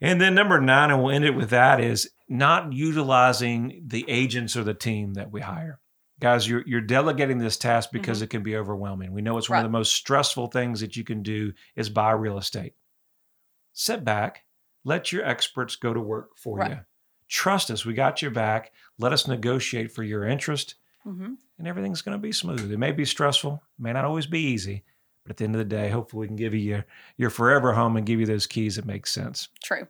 And 0.00 0.20
then 0.20 0.34
number 0.34 0.60
nine, 0.60 0.90
and 0.90 1.02
we'll 1.02 1.14
end 1.14 1.24
it 1.26 1.34
with 1.34 1.50
that 1.50 1.80
is 1.80 2.10
not 2.28 2.72
utilizing 2.72 3.82
the 3.86 4.04
agents 4.08 4.56
or 4.56 4.64
the 4.64 4.74
team 4.74 5.14
that 5.14 5.30
we 5.30 5.40
hire. 5.42 5.78
Guys, 6.18 6.48
you're, 6.48 6.62
you're 6.66 6.80
delegating 6.80 7.36
this 7.36 7.58
task 7.58 7.90
because 7.92 8.22
it 8.22 8.28
can 8.30 8.42
be 8.42 8.56
overwhelming. 8.56 9.12
We 9.12 9.20
know 9.20 9.36
it's 9.36 9.50
one 9.50 9.58
of 9.58 9.64
Mm-hmm. 9.64 9.72
The 9.72 9.78
most 9.78 9.92
stressful 9.92 10.46
things 10.46 10.80
that 10.80 10.96
you 10.96 11.04
can 11.04 11.22
do 11.22 11.52
is 11.76 11.90
buy 11.90 12.12
real 12.12 12.38
estate. 12.38 12.72
Sit 13.78 14.04
back, 14.04 14.44
let 14.84 15.12
your 15.12 15.22
experts 15.22 15.76
go 15.76 15.92
to 15.92 16.00
work 16.00 16.30
for 16.38 16.56
Right. 16.56 16.70
you. 16.70 16.78
Trust 17.28 17.70
us, 17.70 17.84
we 17.84 17.92
got 17.92 18.22
your 18.22 18.30
back. 18.30 18.72
Let 18.98 19.12
us 19.12 19.28
negotiate 19.28 19.92
for 19.92 20.02
your 20.02 20.24
interest, 20.24 20.76
hmm 21.02 21.34
and 21.58 21.66
everything's 21.68 22.00
going 22.02 22.16
to 22.16 22.22
be 22.22 22.32
smooth. 22.32 22.72
It 22.72 22.78
may 22.78 22.92
be 22.92 23.04
stressful, 23.04 23.62
it 23.78 23.82
may 23.82 23.92
not 23.92 24.04
always 24.06 24.26
be 24.26 24.40
easy, 24.40 24.82
but 25.24 25.30
at 25.32 25.36
the 25.36 25.44
end 25.44 25.54
of 25.54 25.58
the 25.58 25.64
day, 25.64 25.90
hopefully 25.90 26.22
we 26.22 26.26
can 26.28 26.36
give 26.36 26.54
you 26.54 26.60
your, 26.60 26.86
your 27.18 27.30
forever 27.30 27.74
home 27.74 27.96
and 27.98 28.06
give 28.06 28.18
you 28.18 28.26
those 28.26 28.46
keys 28.46 28.76
that 28.76 28.86
make 28.86 29.06
sense. 29.06 29.48
True. 29.62 29.86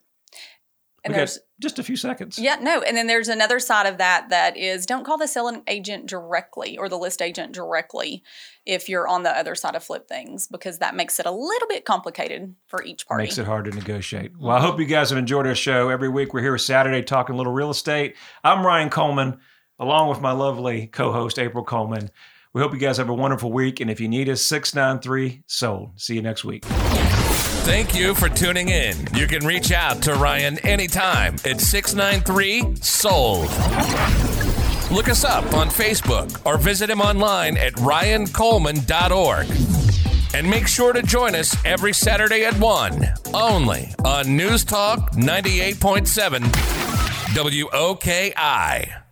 And 1.07 1.15
we 1.15 1.19
there's 1.19 1.39
just 1.61 1.79
a 1.79 1.83
few 1.83 1.97
seconds. 1.97 2.39
yeah, 2.39 2.57
no, 2.61 2.83
and 2.83 2.97
then 2.97 3.07
there's 3.07 3.29
another 3.29 3.59
side 3.59 3.87
of 3.87 3.99
that 3.99 4.29
that 4.29 4.57
is 4.57 4.85
don't 4.85 5.05
call 5.05 5.17
the 5.17 5.27
selling 5.27 5.63
agent 5.67 6.07
directly 6.07 6.77
or 6.77 6.89
the 6.89 6.99
list 6.99 7.23
agent 7.23 7.53
directly 7.53 8.23
if 8.67 8.89
you're 8.89 9.09
on 9.09 9.23
the 9.23 9.31
other 9.31 9.55
side 9.55 9.75
of 9.75 9.83
flip 9.83 10.09
things 10.09 10.47
because 10.47 10.79
that 10.79 10.95
makes 10.95 11.19
it 11.19 11.27
a 11.27 11.31
little 11.31 11.69
bit 11.69 11.85
complicated 11.85 12.55
for 12.67 12.83
each 12.83 13.07
party. 13.07 13.25
Makes 13.25 13.39
it 13.39 13.47
hard 13.47 13.65
to 13.67 13.71
negotiate. 13.71 14.33
Well, 14.39 14.57
I 14.57 14.61
hope 14.61 14.79
you 14.79 14.87
guys 14.87 15.11
have 15.11 15.19
enjoyed 15.19 15.47
our 15.47 15.55
show. 15.55 15.89
Every 15.89 16.09
week 16.09 16.35
we're 16.35 16.43
here 16.43 16.59
Saturday 16.59 17.03
talking 17.03 17.35
a 17.35 17.39
little 17.39 17.53
real 17.53 17.71
estate. 17.71 18.17
I'm 18.45 18.67
Ryan 18.67 18.91
Coleman, 18.91 19.39
along 19.79 20.09
with 20.11 20.21
my 20.21 20.33
lovely 20.33 20.89
co 20.89 21.13
host, 21.13 21.39
April 21.39 21.65
Coleman. 21.65 22.11
We 22.53 22.63
hope 22.63 22.73
you 22.73 22.79
guys 22.79 22.97
have 22.97 23.11
a 23.11 23.15
wonderful 23.15 23.53
week. 23.53 23.81
And 23.81 23.91
if 23.91 24.01
you 24.01 24.09
need 24.09 24.29
us, 24.31 24.41
693 24.43 25.43
sold. 25.47 26.01
See 26.01 26.15
you 26.15 26.23
next 26.23 26.43
week. 26.43 26.65
Thank 27.67 27.97
you 27.97 28.15
for 28.15 28.29
tuning 28.29 28.69
in. 28.69 28.97
You 29.13 29.27
can 29.27 29.45
reach 29.45 29.73
out 29.73 30.01
to 30.03 30.15
Ryan 30.15 30.57
anytime 30.61 31.35
at 31.45 31.61
693 31.61 32.77
Sold. 32.77 33.49
Look 34.93 35.09
us 35.09 35.25
up 35.25 35.53
on 35.53 35.69
Facebook 35.69 36.47
or 36.47 36.59
visit 36.59 36.89
him 36.89 37.01
online 37.01 37.57
at 37.57 37.73
ryancoleman.org. 37.73 39.49
And 40.33 40.49
make 40.49 40.69
sure 40.69 40.93
to 40.93 41.03
join 41.03 41.35
us 41.35 41.57
every 41.65 41.93
Saturday 41.93 42.45
at 42.45 42.57
1, 42.57 43.05
only 43.35 43.93
on 44.05 44.37
News 44.37 44.63
Talk 44.65 45.11
98.7 45.15 46.43
WOKI. 47.35 49.06